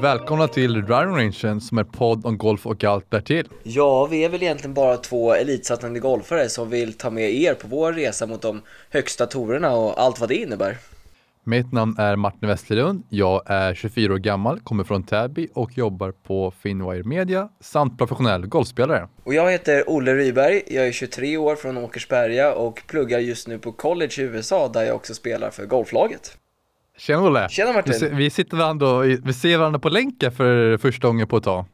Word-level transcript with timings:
Välkomna 0.00 0.48
till 0.48 0.72
Driving 0.72 1.16
Rangen 1.16 1.60
som 1.60 1.78
är 1.78 1.84
podd 1.84 2.26
om 2.26 2.38
golf 2.38 2.66
och 2.66 2.84
allt 2.84 3.10
därtill. 3.10 3.48
Ja, 3.62 4.06
vi 4.06 4.24
är 4.24 4.28
väl 4.28 4.42
egentligen 4.42 4.74
bara 4.74 4.96
två 4.96 5.34
elitsatsande 5.34 6.00
golfare 6.00 6.48
som 6.48 6.70
vill 6.70 6.92
ta 6.92 7.10
med 7.10 7.34
er 7.34 7.54
på 7.54 7.68
vår 7.68 7.92
resa 7.92 8.26
mot 8.26 8.42
de 8.42 8.60
högsta 8.90 9.26
torerna 9.26 9.76
och 9.76 10.02
allt 10.02 10.20
vad 10.20 10.28
det 10.28 10.34
innebär. 10.34 10.76
Mitt 11.44 11.72
namn 11.72 11.96
är 11.98 12.16
Martin 12.16 12.48
Westerlund. 12.48 13.02
Jag 13.08 13.42
är 13.46 13.74
24 13.74 14.12
år 14.12 14.18
gammal, 14.18 14.60
kommer 14.60 14.84
från 14.84 15.02
Täby 15.02 15.48
och 15.54 15.78
jobbar 15.78 16.10
på 16.10 16.50
Finwire 16.50 17.02
Media 17.04 17.48
samt 17.60 17.98
professionell 17.98 18.46
golfspelare. 18.46 19.08
Och 19.24 19.34
jag 19.34 19.50
heter 19.50 19.84
Olle 19.86 20.14
Ryberg, 20.14 20.62
jag 20.66 20.86
är 20.86 20.92
23 20.92 21.36
år 21.36 21.56
från 21.56 21.76
Åkersberga 21.76 22.54
och 22.54 22.82
pluggar 22.86 23.18
just 23.18 23.48
nu 23.48 23.58
på 23.58 23.72
college 23.72 24.12
i 24.18 24.20
USA 24.20 24.68
där 24.68 24.82
jag 24.82 24.96
också 24.96 25.14
spelar 25.14 25.50
för 25.50 25.66
golflaget. 25.66 26.38
Tjena 26.98 27.22
Olle! 27.22 27.48
Tjena 27.48 27.72
Martin! 27.72 28.16
Vi, 28.16 28.30
sitter 28.30 28.56
varandra, 28.56 29.00
vi 29.00 29.32
ser 29.32 29.58
varandra 29.58 29.78
på 29.78 29.88
länken 29.88 30.32
för 30.32 30.76
första 30.76 31.06
gången 31.06 31.26
på 31.26 31.36
ett 31.36 31.44
tag. 31.44 31.64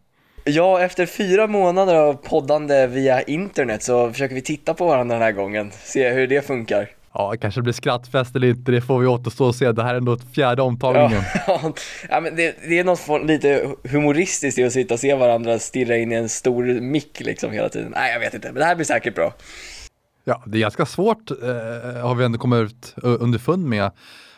Ja, 0.44 0.80
efter 0.80 1.06
fyra 1.06 1.46
månader 1.46 1.94
av 1.94 2.14
poddande 2.14 2.86
via 2.86 3.22
internet 3.22 3.82
så 3.82 4.12
försöker 4.12 4.34
vi 4.34 4.42
titta 4.42 4.74
på 4.74 4.86
varandra 4.86 5.14
den 5.14 5.22
här 5.22 5.32
gången, 5.32 5.70
se 5.84 6.10
hur 6.10 6.26
det 6.26 6.46
funkar. 6.46 6.90
Ja, 7.12 7.34
kanske 7.40 7.62
blir 7.62 7.72
skrattfest 7.72 8.36
eller 8.36 8.48
inte, 8.48 8.72
det 8.72 8.80
får 8.80 8.98
vi 8.98 9.06
återstå 9.06 9.46
och 9.46 9.54
se. 9.54 9.72
Det 9.72 9.82
här 9.82 9.94
är 9.94 9.98
ändå 9.98 10.18
fjärde 10.34 10.62
omtagningen. 10.62 11.22
Ja, 11.46 11.72
ja 12.08 12.20
men 12.20 12.36
det, 12.36 12.56
det 12.68 12.78
är 12.78 12.84
något 12.84 13.26
lite 13.26 13.68
humoristiskt 13.90 14.58
i 14.58 14.64
att 14.64 14.72
sitta 14.72 14.94
och 14.94 15.00
se 15.00 15.14
varandra 15.14 15.58
stirra 15.58 15.96
in 15.96 16.12
i 16.12 16.14
en 16.14 16.28
stor 16.28 16.64
mick 16.64 17.20
liksom 17.20 17.52
hela 17.52 17.68
tiden. 17.68 17.92
Nej, 17.94 18.12
jag 18.12 18.20
vet 18.20 18.34
inte, 18.34 18.48
men 18.48 18.60
det 18.60 18.64
här 18.64 18.74
blir 18.74 18.86
säkert 18.86 19.14
bra. 19.14 19.34
Ja, 20.24 20.42
det 20.46 20.58
är 20.58 20.62
ganska 20.62 20.86
svårt, 20.86 21.30
eh, 21.30 21.36
har 22.02 22.14
vi 22.14 22.24
ändå 22.24 22.38
kommit 22.38 22.94
underfund 22.96 23.66
med 23.66 23.90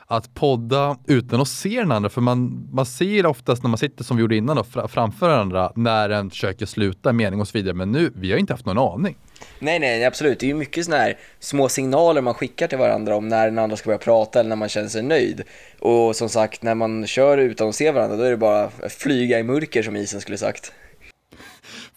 att 0.07 0.35
podda 0.35 0.99
utan 1.07 1.41
att 1.41 1.49
se 1.49 1.81
den 1.81 1.93
andra. 1.93 2.11
För 2.11 2.21
man, 2.21 2.69
man 2.73 2.87
ser 2.87 3.27
oftast 3.27 3.63
när 3.63 3.71
man 3.71 3.79
sitter 3.79 4.05
som 4.05 4.17
vi 4.17 4.21
gjorde 4.21 4.37
innan 4.37 4.57
då, 4.57 4.89
framför 4.89 5.29
varandra 5.29 5.73
när 5.75 6.11
en 6.11 6.31
försöker 6.31 6.67
sluta 6.67 7.13
mening 7.13 7.41
och 7.41 7.49
så 7.49 7.59
vidare. 7.59 7.75
Men 7.75 7.93
nu, 7.93 8.13
vi 8.15 8.31
har 8.31 8.39
inte 8.39 8.53
haft 8.53 8.67
någon 8.67 8.79
aning. 8.79 9.17
Nej, 9.59 9.79
nej, 9.79 10.05
absolut. 10.05 10.41
Det 10.41 10.47
är 10.47 10.49
ju 10.49 10.55
mycket 10.55 10.85
sådana 10.85 11.03
här 11.03 11.19
små 11.41 11.69
signaler 11.69 12.21
man 12.21 12.35
skickar 12.35 12.67
till 12.67 12.79
varandra 12.79 13.17
om 13.17 13.29
när 13.29 13.47
den 13.47 13.59
andra 13.59 13.77
ska 13.77 13.87
börja 13.87 13.99
prata 13.99 14.41
eller 14.41 14.49
när 14.49 14.57
man 14.57 14.69
känner 14.69 14.89
sig 14.89 15.03
nöjd. 15.03 15.43
Och 15.81 16.17
som 16.17 16.29
sagt, 16.29 16.63
när 16.63 16.75
man 16.75 17.07
kör 17.07 17.39
utan 17.39 17.69
att 17.69 17.75
se 17.75 17.91
varandra, 17.91 18.17
då 18.17 18.23
är 18.23 18.31
det 18.31 18.37
bara 18.37 18.71
flyga 18.89 19.39
i 19.39 19.43
mörker 19.43 19.83
som 19.83 19.97
isen 19.97 20.21
skulle 20.21 20.39
sagt. 20.39 20.73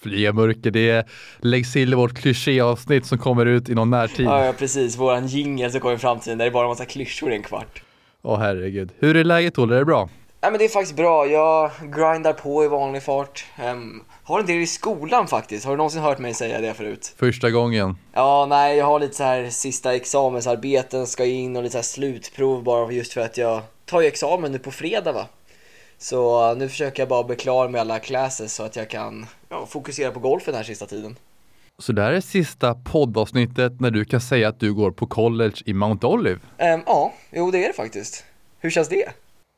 Flyga 0.01 0.29
i 0.29 0.33
mörker, 0.33 0.71
det 0.71 1.07
läggs 1.39 1.73
till 1.73 1.93
i 1.93 1.95
vårt 1.95 2.13
klichéavsnitt 2.17 3.05
som 3.05 3.17
kommer 3.17 3.45
ut 3.45 3.69
i 3.69 3.75
någon 3.75 3.89
närtid. 3.89 4.25
Ja, 4.25 4.45
ja 4.45 4.53
precis. 4.53 4.97
Våran 4.97 5.27
jingel 5.27 5.71
som 5.71 5.81
kommer 5.81 5.95
i 5.95 5.97
framtiden, 5.97 6.37
där 6.37 6.45
det 6.45 6.49
är 6.49 6.53
bara 6.53 6.63
en 6.63 6.69
massa 6.69 6.85
klyschor 6.85 7.31
i 7.31 7.35
en 7.35 7.43
kvart. 7.43 7.83
Åh 8.21 8.39
herregud. 8.39 8.91
Hur 8.99 9.15
är 9.15 9.23
läget 9.23 9.57
Olle? 9.57 9.75
Är 9.75 9.79
det 9.79 9.85
bra? 9.85 10.09
Ja, 10.41 10.49
men 10.49 10.59
det 10.59 10.65
är 10.65 10.69
faktiskt 10.69 10.95
bra. 10.95 11.27
Jag 11.27 11.71
grindar 11.81 12.33
på 12.33 12.63
i 12.63 12.67
vanlig 12.67 13.03
fart. 13.03 13.45
Um, 13.63 14.03
har 14.23 14.39
en 14.39 14.45
del 14.45 14.57
i 14.57 14.67
skolan 14.67 15.27
faktiskt. 15.27 15.65
Har 15.65 15.71
du 15.71 15.77
någonsin 15.77 16.01
hört 16.01 16.19
mig 16.19 16.33
säga 16.33 16.61
det 16.61 16.73
förut? 16.73 17.13
Första 17.17 17.51
gången. 17.51 17.97
Ja, 18.13 18.45
nej, 18.49 18.77
jag 18.77 18.85
har 18.85 18.99
lite 18.99 19.15
så 19.15 19.23
här 19.23 19.49
sista 19.49 19.95
examensarbeten 19.95 21.07
ska 21.07 21.25
in 21.25 21.55
och 21.55 21.63
lite 21.63 21.71
så 21.71 21.77
här 21.77 21.83
slutprov 21.83 22.63
bara 22.63 22.91
just 22.91 23.13
för 23.13 23.21
att 23.21 23.37
jag 23.37 23.61
tar 23.85 24.01
ju 24.01 24.07
examen 24.07 24.51
nu 24.51 24.59
på 24.59 24.71
fredag 24.71 25.11
va. 25.11 25.25
Så 25.97 26.53
nu 26.53 26.69
försöker 26.69 27.01
jag 27.01 27.09
bara 27.09 27.23
bli 27.23 27.35
klar 27.35 27.67
med 27.67 27.81
alla 27.81 27.99
classes 27.99 28.53
så 28.53 28.63
att 28.63 28.75
jag 28.75 28.89
kan 28.89 29.25
ja, 29.49 29.65
fokusera 29.65 30.11
på 30.11 30.19
golfen 30.19 30.51
den 30.51 30.57
här 30.57 30.63
sista 30.63 30.85
tiden. 30.85 31.15
Så 31.79 31.91
det 31.91 32.01
här 32.01 32.13
är 32.13 32.21
sista 32.21 32.73
poddavsnittet 32.73 33.79
när 33.79 33.91
du 33.91 34.05
kan 34.05 34.21
säga 34.21 34.49
att 34.49 34.59
du 34.59 34.73
går 34.73 34.91
på 34.91 35.07
college 35.07 35.55
i 35.65 35.73
Mount 35.73 36.07
Olive? 36.07 36.39
Um, 36.57 36.83
ja, 36.85 37.13
jo 37.31 37.51
det 37.51 37.63
är 37.63 37.67
det 37.67 37.73
faktiskt. 37.73 38.25
Hur 38.59 38.69
känns 38.69 38.89
det? 38.89 39.09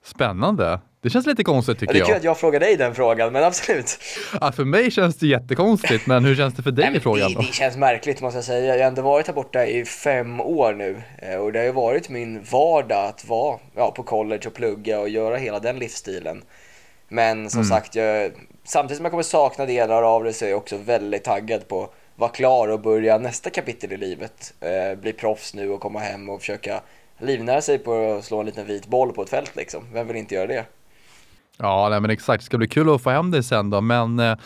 Spännande. 0.06 0.80
Det 1.02 1.10
känns 1.10 1.26
lite 1.26 1.44
konstigt 1.44 1.80
tycker 1.80 1.94
jag. 1.94 2.02
Ja, 2.02 2.06
det 2.06 2.10
är 2.10 2.14
kul 2.14 2.18
att 2.18 2.24
jag 2.24 2.38
frågar 2.38 2.60
dig 2.60 2.78
den 2.78 2.96
frågan, 2.96 3.34
men 3.34 3.44
absolut. 3.44 4.00
Ja, 4.42 4.52
för 4.52 4.64
mig 4.64 4.92
känns 4.92 5.16
det 5.16 5.28
jättekonstigt, 5.28 6.08
men 6.08 6.26
hur 6.26 6.36
känns 6.36 6.54
det 6.54 6.64
för 6.64 6.72
dig 6.72 6.86
Nej, 6.86 6.98
i 6.98 7.00
frågan 7.00 7.34
det, 7.34 7.40
det 7.40 7.54
känns 7.54 7.78
märkligt 7.78 8.22
måste 8.22 8.38
jag 8.38 8.46
säga. 8.46 8.76
Jag 8.76 8.84
har 8.84 8.88
ändå 8.88 9.02
varit 9.02 9.28
här 9.28 9.34
borta 9.34 9.66
i 9.66 9.86
fem 9.86 10.42
år 10.42 10.74
nu 10.74 11.02
eh, 11.18 11.36
och 11.36 11.52
det 11.52 11.60
har 11.60 11.66
ju 11.66 11.72
varit 11.72 12.10
min 12.10 12.44
vardag 12.52 13.06
att 13.06 13.26
vara 13.28 13.60
ja, 13.76 13.92
på 13.92 14.04
college 14.04 14.48
och 14.48 14.54
plugga 14.54 15.00
och 15.00 15.10
göra 15.10 15.38
hela 15.38 15.60
den 15.60 15.80
livsstilen. 15.80 16.44
Men 17.08 17.50
som 17.50 17.62
mm. 17.62 17.70
sagt, 17.70 17.96
jag, 17.96 18.32
samtidigt 18.64 18.98
som 18.98 19.06
jag 19.06 19.12
kommer 19.12 19.24
sakna 19.24 19.66
delar 19.66 20.04
av 20.04 20.24
det 20.24 20.34
så 20.34 20.46
är 20.46 20.50
jag 20.50 20.58
också 20.58 20.78
väldigt 20.78 21.24
taggad 21.24 21.68
på 21.68 21.90
vara 22.16 22.30
klar 22.30 22.68
och 22.68 22.82
börja 22.82 23.18
nästa 23.18 23.50
kapitel 23.50 23.94
i 23.94 23.98
livet. 23.98 24.54
Eh, 24.60 25.00
bli 25.00 25.14
proffs 25.14 25.54
nu 25.54 25.70
och 25.70 25.82
komma 25.82 26.00
hem 26.00 26.30
och 26.30 26.40
försöka 26.40 26.82
livnära 27.18 27.62
sig 27.62 27.80
på 27.80 28.14
att 28.14 28.26
slå 28.26 28.40
en 28.40 28.46
liten 28.46 28.68
vit 28.68 28.88
boll 28.88 29.14
på 29.14 29.22
ett 29.22 29.30
fält 29.30 29.56
liksom. 29.56 29.84
Vem 29.94 30.08
vill 30.08 30.16
inte 30.16 30.36
göra 30.36 30.48
det? 30.48 30.66
Ja, 31.58 31.88
nej, 31.90 32.00
men 32.00 32.12
exakt. 32.12 32.42
Det 32.42 32.46
ska 32.46 32.58
bli 32.58 32.68
kul 32.68 32.96
att 32.96 33.04
få 33.04 33.10
hem 33.10 33.32
dig 33.32 33.44
sen 33.44 33.70
då, 33.70 33.82
men 33.82 34.20
eh, 34.20 34.38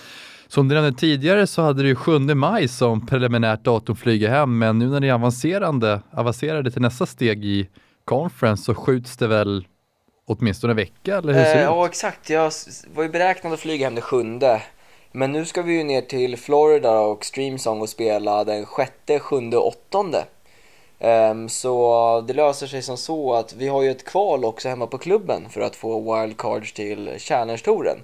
som 0.47 0.67
du 0.67 0.75
nämnde 0.75 0.99
tidigare 0.99 1.47
så 1.47 1.61
hade 1.61 1.81
du 1.81 1.87
ju 1.87 1.95
7 1.95 2.19
maj 2.19 2.67
som 2.67 3.05
preliminärt 3.05 3.63
datum 3.63 3.95
flyga 3.95 4.29
hem, 4.29 4.57
men 4.57 4.79
nu 4.79 4.87
när 4.87 4.99
ni 4.99 5.07
är 5.07 5.13
avancerande, 5.13 6.01
avancerade 6.11 6.71
till 6.71 6.81
nästa 6.81 7.05
steg 7.05 7.45
i 7.45 7.69
conference 8.05 8.63
så 8.63 8.75
skjuts 8.75 9.17
det 9.17 9.27
väl 9.27 9.67
åtminstone 10.25 10.71
en 10.71 10.77
vecka, 10.77 11.17
eller 11.17 11.33
hur 11.33 11.43
ser 11.43 11.55
det 11.55 11.61
eh, 11.61 11.61
ut? 11.61 11.75
Ja, 11.75 11.85
exakt. 11.85 12.29
Jag 12.29 12.51
var 12.93 13.03
ju 13.03 13.09
beräknad 13.09 13.53
att 13.53 13.59
flyga 13.59 13.85
hem 13.85 13.95
den 13.95 14.01
sjunde. 14.01 14.61
Men 15.17 15.31
nu 15.31 15.45
ska 15.45 15.61
vi 15.61 15.73
ju 15.73 15.83
ner 15.83 16.01
till 16.01 16.37
Florida 16.37 16.99
och 16.99 17.25
Streamsong 17.25 17.81
och 17.81 17.89
spela 17.89 18.43
den 18.43 18.65
sjätte, 18.65 19.19
sjunde 19.19 19.57
och 19.57 19.67
åttonde. 19.67 20.25
Um, 20.99 21.49
så 21.49 22.23
det 22.27 22.33
löser 22.33 22.67
sig 22.67 22.81
som 22.81 22.97
så 22.97 23.33
att 23.33 23.53
vi 23.53 23.67
har 23.67 23.81
ju 23.81 23.91
ett 23.91 24.05
kval 24.05 24.45
också 24.45 24.69
hemma 24.69 24.87
på 24.87 24.97
klubben 24.97 25.49
för 25.49 25.61
att 25.61 25.75
få 25.75 25.99
wildcards 25.99 26.73
till 26.73 27.09
Challenge-touren. 27.17 27.97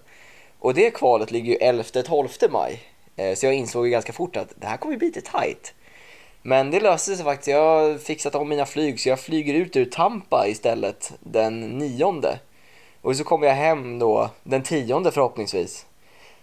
Och 0.60 0.74
det 0.74 0.92
kvalet 0.92 1.32
ligger 1.32 1.52
ju 1.52 1.82
11-12 1.82 2.52
maj. 2.52 2.80
Uh, 3.20 3.36
så 3.36 3.46
jag 3.46 3.54
insåg 3.54 3.86
ju 3.86 3.92
ganska 3.92 4.14
fort 4.14 4.38
att 4.38 4.54
det 4.56 4.68
här 4.68 4.78
kommer 4.78 4.98
bli 4.98 5.08
lite 5.08 5.22
tight. 5.22 5.74
Men 6.42 6.72
det 6.72 6.80
löste 6.80 7.16
sig 7.16 7.26
faktiskt. 7.26 7.48
Jag 7.48 7.66
har 7.66 7.98
fixat 7.98 8.36
om 8.36 8.50
mina 8.50 8.66
flyg 8.66 9.00
så 9.00 9.10
jag 9.10 9.20
flyger 9.20 9.54
ut 9.54 9.76
ur 9.76 9.86
Tampa 9.86 10.48
istället 10.48 11.14
den 11.20 11.60
nionde. 11.60 12.40
Och 13.02 13.16
så 13.16 13.24
kommer 13.24 13.48
jag 13.48 13.56
hem 13.56 14.00
då 14.00 14.30
den 14.44 14.64
tionde 14.64 15.12
förhoppningsvis. 15.12 15.86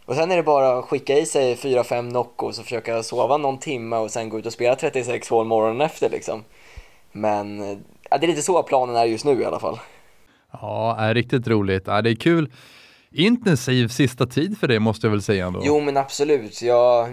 Och 0.08 0.14
sen 0.14 0.30
är 0.30 0.36
det 0.36 0.42
bara 0.42 0.78
att 0.78 0.84
skicka 0.84 1.18
i 1.18 1.26
sig 1.26 1.54
4-5 1.54 2.12
Noccos 2.12 2.58
och 2.58 2.64
försöka 2.64 3.02
sova 3.02 3.36
någon 3.36 3.58
timme 3.58 3.96
och 3.96 4.10
sen 4.10 4.28
gå 4.28 4.38
ut 4.38 4.46
och 4.46 4.52
spela 4.52 4.76
36 4.76 5.28
hål 5.28 5.46
morgonen 5.46 5.80
efter 5.80 6.10
liksom. 6.10 6.44
Men 7.12 7.58
ja, 8.10 8.18
det 8.18 8.26
är 8.26 8.28
lite 8.28 8.42
så 8.42 8.62
planen 8.62 8.96
är 8.96 9.04
just 9.04 9.24
nu 9.24 9.40
i 9.40 9.44
alla 9.44 9.60
fall. 9.60 9.80
Ja, 10.52 10.96
är 10.98 11.14
riktigt 11.14 11.48
roligt. 11.48 11.82
Ja, 11.86 12.02
det 12.02 12.10
är 12.10 12.14
kul. 12.14 12.52
Intensiv 13.10 13.88
sista 13.88 14.26
tid 14.26 14.58
för 14.58 14.68
dig 14.68 14.78
måste 14.78 15.06
jag 15.06 15.10
väl 15.10 15.22
säga 15.22 15.46
ändå. 15.46 15.60
Jo, 15.64 15.80
men 15.80 15.96
absolut. 15.96 16.62
Jag, 16.62 17.08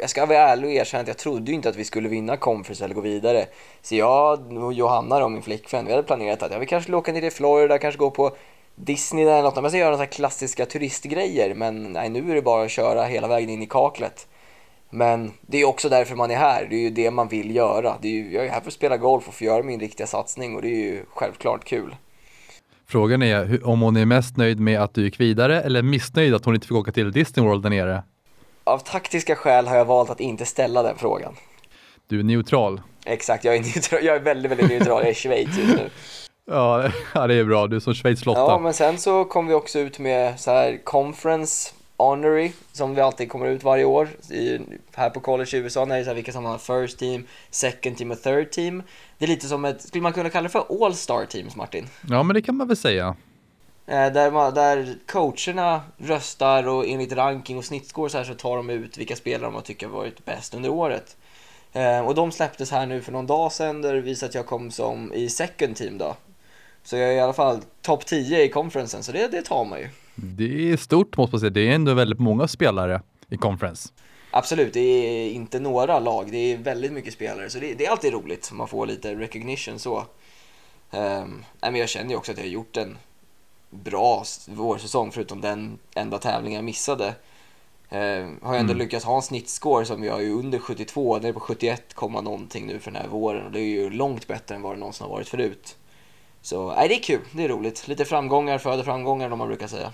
jag 0.00 0.10
ska 0.10 0.26
vara 0.26 0.38
ärlig 0.38 0.64
och 0.64 0.72
erkänna 0.72 1.02
att 1.02 1.08
jag 1.08 1.18
trodde 1.18 1.50
ju 1.50 1.54
inte 1.54 1.68
att 1.68 1.76
vi 1.76 1.84
skulle 1.84 2.08
vinna 2.08 2.36
conference 2.36 2.84
eller 2.84 2.94
gå 2.94 3.00
vidare. 3.00 3.46
Så 3.82 3.94
jag 3.94 4.52
och 4.52 4.72
Johanna, 4.72 5.24
och 5.24 5.32
min 5.32 5.42
flickvän, 5.42 5.86
vi 5.86 5.90
hade 5.90 6.02
planerat 6.02 6.42
att 6.42 6.52
ja, 6.52 6.58
vi 6.58 6.66
kanske 6.66 6.84
skulle 6.84 6.96
åka 6.96 7.12
ner 7.12 7.20
till 7.20 7.32
Florida, 7.32 7.78
kanske 7.78 7.98
gå 7.98 8.10
på 8.10 8.36
Disney 8.74 9.24
eller 9.24 9.42
något, 9.42 9.62
man 9.62 9.70
ska 9.70 9.78
göra 9.78 9.90
några 9.90 10.06
klassiska 10.06 10.66
turistgrejer 10.66 11.54
men 11.54 11.92
nej, 11.92 12.10
nu 12.10 12.30
är 12.30 12.34
det 12.34 12.42
bara 12.42 12.64
att 12.64 12.70
köra 12.70 13.04
hela 13.04 13.28
vägen 13.28 13.50
in 13.50 13.62
i 13.62 13.66
kaklet. 13.66 14.28
Men 14.90 15.32
det 15.40 15.58
är 15.58 15.64
också 15.64 15.88
därför 15.88 16.16
man 16.16 16.30
är 16.30 16.36
här, 16.36 16.66
det 16.70 16.76
är 16.76 16.80
ju 16.80 16.90
det 16.90 17.10
man 17.10 17.28
vill 17.28 17.56
göra. 17.56 17.96
Det 18.02 18.08
är 18.08 18.12
ju, 18.12 18.32
jag 18.32 18.46
är 18.46 18.50
här 18.50 18.60
för 18.60 18.66
att 18.66 18.74
spela 18.74 18.96
golf 18.96 19.28
och 19.28 19.34
få 19.34 19.44
göra 19.44 19.62
min 19.62 19.80
riktiga 19.80 20.06
satsning 20.06 20.56
och 20.56 20.62
det 20.62 20.68
är 20.68 20.92
ju 20.92 21.04
självklart 21.14 21.64
kul. 21.64 21.96
Frågan 22.86 23.22
är 23.22 23.66
om 23.66 23.80
hon 23.80 23.96
är 23.96 24.06
mest 24.06 24.36
nöjd 24.36 24.60
med 24.60 24.80
att 24.80 24.94
du 24.94 25.04
gick 25.04 25.20
vidare 25.20 25.62
eller 25.62 25.82
missnöjd 25.82 26.34
att 26.34 26.44
hon 26.44 26.54
inte 26.54 26.66
fick 26.66 26.76
åka 26.76 26.92
till 26.92 27.12
Disney 27.12 27.46
World 27.46 27.62
där 27.62 27.70
nere? 27.70 28.02
Av 28.64 28.78
taktiska 28.78 29.36
skäl 29.36 29.66
har 29.66 29.76
jag 29.76 29.84
valt 29.84 30.10
att 30.10 30.20
inte 30.20 30.44
ställa 30.44 30.82
den 30.82 30.96
frågan. 30.96 31.34
Du 32.06 32.18
är 32.18 32.22
neutral? 32.22 32.80
Exakt, 33.04 33.44
jag 33.44 33.56
är, 33.56 33.60
neutral, 33.60 34.04
jag 34.04 34.16
är 34.16 34.20
väldigt, 34.20 34.50
väldigt 34.50 34.68
neutral, 34.68 35.00
jag 35.00 35.10
är 35.10 35.14
Schweiz 35.14 35.58
just 35.58 35.76
nu. 35.76 35.90
Ja, 37.14 37.26
det 37.26 37.34
är 37.34 37.44
bra. 37.44 37.66
Du 37.66 37.76
är 37.76 37.80
som 37.80 37.94
Schweiz 37.94 38.26
Lotta. 38.26 38.40
Ja, 38.40 38.58
men 38.58 38.74
sen 38.74 38.98
så 38.98 39.24
kom 39.24 39.46
vi 39.46 39.54
också 39.54 39.78
ut 39.78 39.98
med 39.98 40.40
så 40.40 40.50
här 40.50 40.80
conference 40.84 41.72
honorary 41.96 42.52
som 42.72 42.94
vi 42.94 43.00
alltid 43.00 43.28
kommer 43.28 43.46
ut 43.46 43.62
varje 43.62 43.84
år 43.84 44.08
i, 44.30 44.58
här 44.94 45.10
på 45.10 45.20
college 45.20 45.56
i 45.56 45.60
USA 45.60 45.84
när 45.84 45.94
det 45.94 46.00
är 46.00 46.04
så 46.04 46.10
här, 46.10 46.14
vilka 46.14 46.32
som 46.32 46.44
har 46.44 46.58
first 46.58 46.98
team, 46.98 47.26
second 47.50 47.96
team 47.96 48.10
och 48.10 48.22
third 48.22 48.50
team. 48.50 48.82
Det 49.18 49.24
är 49.24 49.28
lite 49.28 49.46
som 49.46 49.64
ett, 49.64 49.82
skulle 49.82 50.02
man 50.02 50.12
kunna 50.12 50.30
kalla 50.30 50.42
det 50.42 50.48
för 50.48 50.84
all 50.84 50.94
star 50.94 51.24
teams 51.24 51.56
Martin? 51.56 51.88
Ja, 52.08 52.22
men 52.22 52.34
det 52.34 52.42
kan 52.42 52.56
man 52.56 52.68
väl 52.68 52.76
säga. 52.76 53.16
Eh, 53.86 54.12
där, 54.12 54.30
man, 54.30 54.54
där 54.54 54.94
coacherna 55.06 55.80
röstar 55.98 56.68
och 56.68 56.86
enligt 56.86 57.12
ranking 57.12 57.58
och 57.58 57.64
snittscore 57.64 58.10
så, 58.10 58.18
här 58.18 58.24
så 58.24 58.34
tar 58.34 58.56
de 58.56 58.70
ut 58.70 58.98
vilka 58.98 59.16
spelare 59.16 59.50
de 59.50 59.62
tycker 59.62 59.86
har 59.86 59.94
varit 59.94 60.24
bäst 60.24 60.54
under 60.54 60.70
året. 60.70 61.16
Eh, 61.72 62.00
och 62.00 62.14
de 62.14 62.32
släpptes 62.32 62.70
här 62.70 62.86
nu 62.86 63.00
för 63.00 63.12
någon 63.12 63.26
dag 63.26 63.52
sedan 63.52 63.82
där 63.82 63.94
det 63.94 64.00
visade 64.00 64.28
att 64.28 64.34
jag 64.34 64.46
kom 64.46 64.70
som 64.70 65.12
i 65.12 65.28
second 65.28 65.76
team 65.76 65.98
då. 65.98 66.16
Så 66.82 66.96
jag 66.96 67.08
är 67.08 67.12
i 67.12 67.20
alla 67.20 67.32
fall 67.32 67.60
topp 67.82 68.06
10 68.06 68.42
i 68.44 68.48
conferensen, 68.48 69.02
så 69.02 69.12
det, 69.12 69.28
det 69.28 69.42
tar 69.42 69.64
man 69.64 69.78
ju. 69.78 69.88
Det 70.14 70.72
är 70.72 70.76
stort 70.76 71.16
måste 71.16 71.34
man 71.34 71.40
säga, 71.40 71.50
det 71.50 71.68
är 71.68 71.74
ändå 71.74 71.94
väldigt 71.94 72.18
många 72.18 72.48
spelare 72.48 73.02
i 73.28 73.36
conference. 73.36 73.88
Absolut, 74.30 74.72
det 74.72 74.80
är 74.80 75.30
inte 75.30 75.60
några 75.60 75.98
lag, 75.98 76.30
det 76.30 76.52
är 76.52 76.56
väldigt 76.56 76.92
mycket 76.92 77.12
spelare, 77.12 77.50
så 77.50 77.58
det, 77.58 77.74
det 77.74 77.86
är 77.86 77.90
alltid 77.90 78.12
roligt, 78.12 78.52
man 78.52 78.68
får 78.68 78.86
lite 78.86 79.14
recognition 79.14 79.78
så. 79.78 79.98
Um, 80.90 81.44
nej, 81.60 81.72
men 81.72 81.74
jag 81.74 81.88
känner 81.88 82.10
ju 82.10 82.16
också 82.16 82.32
att 82.32 82.38
jag 82.38 82.44
har 82.44 82.50
gjort 82.50 82.76
en 82.76 82.98
bra 83.70 84.24
vårsäsong 84.46 85.12
förutom 85.12 85.40
den 85.40 85.78
enda 85.94 86.18
tävlingen 86.18 86.56
jag 86.56 86.64
missade. 86.64 87.14
Eh, 87.88 88.28
har 88.42 88.54
jag 88.54 88.60
ändå 88.60 88.72
mm. 88.72 88.78
lyckats 88.78 89.04
ha 89.04 89.16
en 89.16 89.22
snittscore 89.22 89.84
som 89.84 90.04
jag 90.04 90.22
är 90.22 90.30
under 90.30 90.58
72, 90.58 91.18
den 91.18 91.28
är 91.28 91.32
på 91.32 91.40
71, 91.40 91.94
någonting 92.00 92.66
nu 92.66 92.78
för 92.78 92.90
den 92.90 93.02
här 93.02 93.08
våren 93.08 93.46
och 93.46 93.52
det 93.52 93.60
är 93.60 93.64
ju 93.64 93.90
långt 93.90 94.26
bättre 94.26 94.54
än 94.54 94.62
vad 94.62 94.76
det 94.76 94.78
någonsin 94.78 95.04
har 95.04 95.10
varit 95.12 95.28
förut. 95.28 95.76
Så 96.42 96.74
nej, 96.74 96.88
det 96.88 96.94
är 96.94 97.02
kul, 97.02 97.20
det 97.32 97.44
är 97.44 97.48
roligt. 97.48 97.88
Lite 97.88 98.04
framgångar 98.04 98.58
föder 98.58 98.82
framgångar 98.82 99.28
som 99.28 99.38
man 99.38 99.48
brukar 99.48 99.66
säga. 99.66 99.92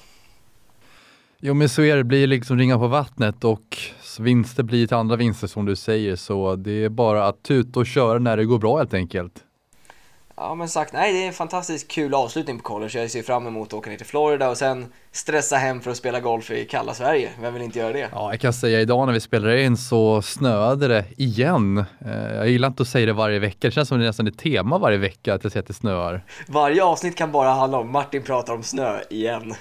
Jo 1.41 1.55
men 1.55 1.69
så 1.69 1.83
är 1.83 1.97
det, 1.97 2.05
blir 2.05 2.27
liksom 2.27 2.59
ringa 2.59 2.79
på 2.79 2.87
vattnet 2.87 3.45
och 3.45 3.79
vinster 4.19 4.62
blir 4.62 4.87
till 4.87 4.97
andra 4.97 5.17
vinster 5.17 5.47
som 5.47 5.65
du 5.67 5.77
säger 5.77 6.17
så 6.17 6.56
det 6.56 6.85
är 6.85 6.89
bara 6.89 7.27
att 7.27 7.43
tuta 7.43 7.81
och 7.81 7.87
köra 7.87 8.19
när 8.19 8.37
det 8.37 8.45
går 8.45 8.59
bra 8.59 8.79
helt 8.79 8.95
enkelt. 8.95 9.45
Ja 10.40 10.55
men 10.55 10.69
sagt, 10.69 10.93
nej 10.93 11.12
det 11.12 11.23
är 11.23 11.26
en 11.26 11.32
fantastiskt 11.32 11.88
kul 11.88 12.14
avslutning 12.14 12.58
på 12.58 12.62
college. 12.62 13.00
Jag 13.00 13.11
ser 13.11 13.23
fram 13.23 13.46
emot 13.46 13.69
att 13.69 13.75
åka 13.75 13.90
ner 13.90 13.96
till 13.96 14.06
Florida 14.06 14.49
och 14.49 14.56
sen 14.56 14.93
stressa 15.12 15.56
hem 15.56 15.81
för 15.81 15.90
att 15.90 15.96
spela 15.96 16.20
golf 16.20 16.50
i 16.50 16.64
kalla 16.64 16.94
Sverige. 16.94 17.31
Vem 17.40 17.55
vill 17.55 17.62
inte 17.62 17.79
göra 17.79 17.93
det? 17.93 18.08
Ja, 18.12 18.31
jag 18.31 18.40
kan 18.40 18.52
säga 18.52 18.81
idag 18.81 19.06
när 19.06 19.12
vi 19.12 19.20
spelade 19.20 19.62
in 19.62 19.76
så 19.76 20.23
snöade 20.23 20.88
det 20.88 21.05
igen. 21.17 21.79
Eh, 21.79 22.35
jag 22.35 22.49
gillar 22.49 22.69
inte 22.69 22.82
att 22.82 22.88
säga 22.88 23.06
det 23.06 23.12
varje 23.12 23.38
vecka. 23.38 23.58
Det 23.61 23.70
känns 23.70 23.88
som 23.88 23.99
det 23.99 24.06
nästan 24.06 24.26
är 24.26 24.31
tema 24.31 24.79
varje 24.79 24.99
vecka 24.99 25.35
att 25.35 25.44
jag 25.44 25.52
säger 25.52 25.62
att 25.62 25.69
det 25.69 25.75
snöar. 25.75 26.25
Varje 26.49 26.85
avsnitt 26.85 27.17
kan 27.17 27.32
bara 27.32 27.50
handla 27.50 27.79
om 27.79 27.93
Martin 27.93 28.23
pratar 28.23 28.55
om 28.55 28.62
snö 28.62 29.00
igen. 29.11 29.55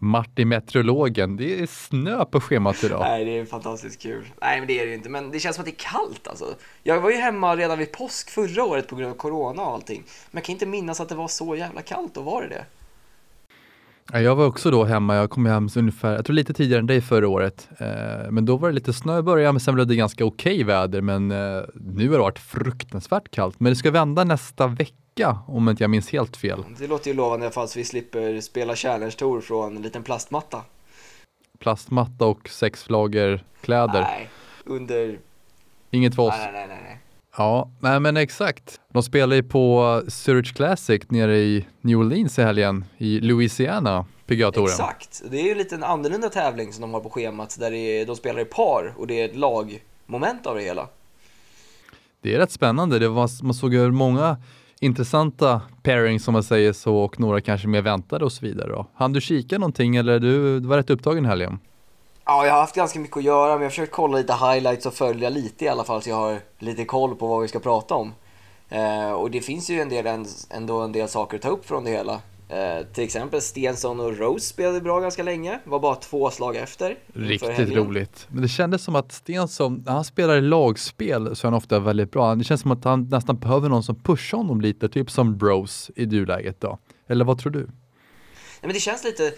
Martin 0.00 0.48
Meteorologen. 0.48 1.36
Det 1.36 1.60
är 1.60 1.66
snö 1.66 2.24
på 2.24 2.40
schemat 2.40 2.84
idag. 2.84 3.00
Nej, 3.00 3.24
det 3.24 3.38
är 3.38 3.44
fantastiskt 3.44 4.02
kul. 4.02 4.24
Nej, 4.40 4.58
men 4.58 4.66
det 4.66 4.80
är 4.80 4.84
det 4.84 4.90
ju 4.90 4.94
inte. 4.94 5.08
Men 5.08 5.30
det 5.30 5.40
känns 5.40 5.56
som 5.56 5.62
att 5.62 5.66
det 5.66 5.72
är 5.72 5.90
kallt 5.90 6.28
alltså. 6.28 6.54
Jag 6.82 7.00
var 7.00 7.10
ju 7.10 7.16
hemma 7.16 7.56
redan 7.56 7.78
vid 7.78 7.92
påsk 7.92 8.30
förra 8.30 8.64
året 8.64 8.88
på 8.88 8.96
grund 8.96 9.12
av 9.12 9.16
corona 9.16 9.62
och 9.62 9.72
allting. 9.72 10.02
Men 10.30 10.38
jag 10.38 10.44
kan 10.44 10.52
inte 10.52 10.66
minnas 10.66 11.00
att 11.00 11.08
det 11.08 11.14
var 11.14 11.28
så 11.28 11.56
jävla 11.56 11.82
kallt. 11.82 12.16
Och 12.16 12.24
var 12.24 12.42
det 12.42 12.48
det? 12.48 12.64
Jag 14.12 14.36
var 14.36 14.46
också 14.46 14.70
då 14.70 14.84
hemma, 14.84 15.16
jag 15.16 15.30
kom 15.30 15.46
hem 15.46 15.68
ungefär, 15.76 16.14
jag 16.14 16.24
tror 16.24 16.34
lite 16.34 16.54
tidigare 16.54 16.80
än 16.80 16.86
dig 16.86 17.00
förra 17.00 17.28
året. 17.28 17.68
Eh, 17.78 18.30
men 18.30 18.44
då 18.44 18.56
var 18.56 18.68
det 18.68 18.74
lite 18.74 18.92
snö 18.92 19.18
i 19.18 19.22
början, 19.22 19.54
men 19.54 19.60
sen 19.60 19.74
blev 19.74 19.86
det 19.86 19.96
ganska 19.96 20.24
okej 20.24 20.54
okay 20.54 20.64
väder. 20.64 21.00
Men 21.00 21.30
eh, 21.30 21.62
nu 21.74 22.08
har 22.08 22.12
det 22.12 22.22
varit 22.22 22.38
fruktansvärt 22.38 23.30
kallt. 23.30 23.60
Men 23.60 23.72
det 23.72 23.76
ska 23.76 23.90
vända 23.90 24.24
nästa 24.24 24.66
vecka 24.66 25.38
om 25.46 25.68
inte 25.68 25.82
jag 25.82 25.90
minns 25.90 26.10
helt 26.10 26.36
fel. 26.36 26.64
Det 26.78 26.86
låter 26.86 27.10
ju 27.10 27.16
lovande 27.16 27.44
i 27.44 27.46
alla 27.46 27.52
fall 27.52 27.68
så 27.68 27.78
vi 27.78 27.84
slipper 27.84 28.40
spela 28.40 28.76
Challenge 28.76 29.10
Tour 29.12 29.40
från 29.40 29.76
en 29.76 29.82
liten 29.82 30.02
plastmatta. 30.02 30.62
Plastmatta 31.58 32.26
och 32.26 32.48
sex 32.48 32.90
lager 32.90 33.44
kläder. 33.60 34.00
Nej, 34.00 34.30
under... 34.64 35.18
Inget 35.90 36.14
för 36.14 36.22
oss. 36.22 36.34
Nej, 36.38 36.52
nej, 36.52 36.66
nej, 36.68 36.80
nej. 36.84 36.98
Ja, 37.38 37.70
nej 37.80 38.00
men 38.00 38.16
exakt. 38.16 38.80
De 38.92 39.02
spelar 39.02 39.36
ju 39.36 39.42
på 39.42 40.02
Zurich 40.08 40.54
Classic 40.54 41.02
nere 41.08 41.36
i 41.36 41.66
New 41.80 41.98
Orleans 41.98 42.38
i 42.38 42.42
helgen 42.42 42.84
i 42.96 43.20
Louisiana, 43.20 44.06
PGA-touren. 44.26 44.68
Exakt, 44.68 45.22
det 45.30 45.40
är 45.40 45.44
ju 45.44 45.54
lite 45.54 45.74
en 45.74 45.84
annorlunda 45.84 46.28
tävling 46.28 46.72
som 46.72 46.80
de 46.80 46.94
har 46.94 47.00
på 47.00 47.10
schemat 47.10 47.56
där 47.60 47.72
är, 47.72 48.06
de 48.06 48.16
spelar 48.16 48.40
i 48.40 48.44
par 48.44 48.94
och 48.96 49.06
det 49.06 49.20
är 49.20 49.24
ett 49.24 49.36
lagmoment 49.36 50.46
av 50.46 50.54
det 50.56 50.62
hela. 50.62 50.88
Det 52.20 52.34
är 52.34 52.38
rätt 52.38 52.52
spännande. 52.52 52.98
Det 52.98 53.08
var, 53.08 53.44
man 53.44 53.54
såg 53.54 53.74
ju 53.74 53.90
många 53.90 54.36
intressanta 54.80 55.60
pairings 55.82 56.24
som 56.24 56.32
man 56.32 56.42
säger 56.42 56.72
så 56.72 56.96
och 56.96 57.20
några 57.20 57.40
kanske 57.40 57.68
mer 57.68 57.82
väntade 57.82 58.24
och 58.24 58.32
så 58.32 58.46
vidare. 58.46 58.68
Då. 58.68 58.86
Han 58.94 59.12
du 59.12 59.20
kika 59.20 59.58
någonting 59.58 59.96
eller 59.96 60.18
du, 60.18 60.60
du 60.60 60.68
var 60.68 60.76
rätt 60.76 60.90
upptagen 60.90 61.24
helgen? 61.24 61.58
Ja, 62.30 62.46
jag 62.46 62.52
har 62.52 62.60
haft 62.60 62.74
ganska 62.74 63.00
mycket 63.00 63.16
att 63.16 63.22
göra 63.22 63.50
men 63.50 63.60
jag 63.60 63.64
har 63.64 63.70
försökt 63.70 63.92
kolla 63.92 64.18
lite 64.18 64.32
highlights 64.32 64.86
och 64.86 64.94
följa 64.94 65.28
lite 65.28 65.64
i 65.64 65.68
alla 65.68 65.84
fall 65.84 66.02
så 66.02 66.10
jag 66.10 66.16
har 66.16 66.40
lite 66.58 66.84
koll 66.84 67.16
på 67.16 67.26
vad 67.26 67.42
vi 67.42 67.48
ska 67.48 67.58
prata 67.58 67.94
om. 67.94 68.14
Eh, 68.68 69.10
och 69.10 69.30
det 69.30 69.40
finns 69.40 69.70
ju 69.70 69.80
en 69.80 69.88
del, 69.88 70.24
ändå 70.50 70.80
en 70.80 70.92
del 70.92 71.08
saker 71.08 71.36
att 71.36 71.42
ta 71.42 71.48
upp 71.48 71.66
från 71.66 71.84
det 71.84 71.90
hela. 71.90 72.20
Eh, 72.48 72.86
till 72.94 73.04
exempel 73.04 73.40
Stensson 73.40 74.00
och 74.00 74.18
Rose 74.18 74.46
spelade 74.46 74.80
bra 74.80 75.00
ganska 75.00 75.22
länge, 75.22 75.58
var 75.64 75.80
bara 75.80 75.94
två 75.94 76.30
slag 76.30 76.56
efter. 76.56 76.98
Riktigt 77.12 77.76
roligt. 77.76 78.26
Men 78.30 78.42
det 78.42 78.48
kändes 78.48 78.82
som 78.82 78.96
att 78.96 79.12
Stensson, 79.12 79.82
när 79.86 79.92
han 79.92 80.04
spelar 80.04 80.36
i 80.36 80.40
lagspel 80.40 81.36
så 81.36 81.46
är 81.46 81.50
han 81.50 81.58
ofta 81.58 81.78
väldigt 81.78 82.10
bra. 82.10 82.34
Det 82.34 82.44
känns 82.44 82.60
som 82.60 82.70
att 82.70 82.84
han 82.84 83.08
nästan 83.08 83.38
behöver 83.38 83.68
någon 83.68 83.82
som 83.82 83.94
pushar 84.02 84.38
honom 84.38 84.60
lite, 84.60 84.88
typ 84.88 85.10
som 85.10 85.38
Rose 85.40 85.92
i 85.96 86.04
du-läget 86.04 86.60
då. 86.60 86.78
Eller 87.08 87.24
vad 87.24 87.38
tror 87.38 87.52
du? 87.52 87.58
Nej, 87.60 87.68
men 88.60 88.72
det 88.72 88.80
känns 88.80 89.04
lite, 89.04 89.32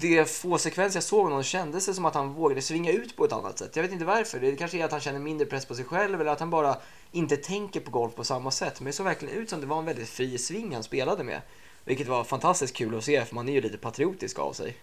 de 0.00 0.24
få 0.24 0.58
sekvenser 0.58 0.96
jag 0.96 1.04
såg 1.04 1.24
honom 1.24 1.42
kändes 1.42 1.86
det 1.86 1.94
som 1.94 2.04
att 2.04 2.14
han 2.14 2.34
vågade 2.34 2.62
svinga 2.62 2.92
ut 2.92 3.16
på 3.16 3.24
ett 3.24 3.32
annat 3.32 3.58
sätt. 3.58 3.76
Jag 3.76 3.82
vet 3.82 3.92
inte 3.92 4.04
varför. 4.04 4.40
Det 4.40 4.56
kanske 4.56 4.78
är 4.78 4.84
att 4.84 4.92
han 4.92 5.00
känner 5.00 5.18
mindre 5.18 5.46
press 5.46 5.66
på 5.66 5.74
sig 5.74 5.84
själv 5.84 6.20
eller 6.20 6.30
att 6.30 6.40
han 6.40 6.50
bara 6.50 6.76
inte 7.12 7.36
tänker 7.36 7.80
på 7.80 7.90
golf 7.90 8.14
på 8.14 8.24
samma 8.24 8.50
sätt. 8.50 8.80
Men 8.80 8.86
det 8.86 8.92
såg 8.92 9.06
verkligen 9.06 9.34
ut 9.34 9.50
som 9.50 9.60
det 9.60 9.66
var 9.66 9.78
en 9.78 9.84
väldigt 9.84 10.08
fri 10.08 10.38
sving 10.38 10.74
han 10.74 10.82
spelade 10.82 11.24
med. 11.24 11.40
Vilket 11.84 12.08
var 12.08 12.24
fantastiskt 12.24 12.76
kul 12.76 12.98
att 12.98 13.04
se 13.04 13.24
för 13.24 13.34
man 13.34 13.48
är 13.48 13.52
ju 13.52 13.60
lite 13.60 13.78
patriotisk 13.78 14.38
av 14.38 14.52
sig. 14.52 14.76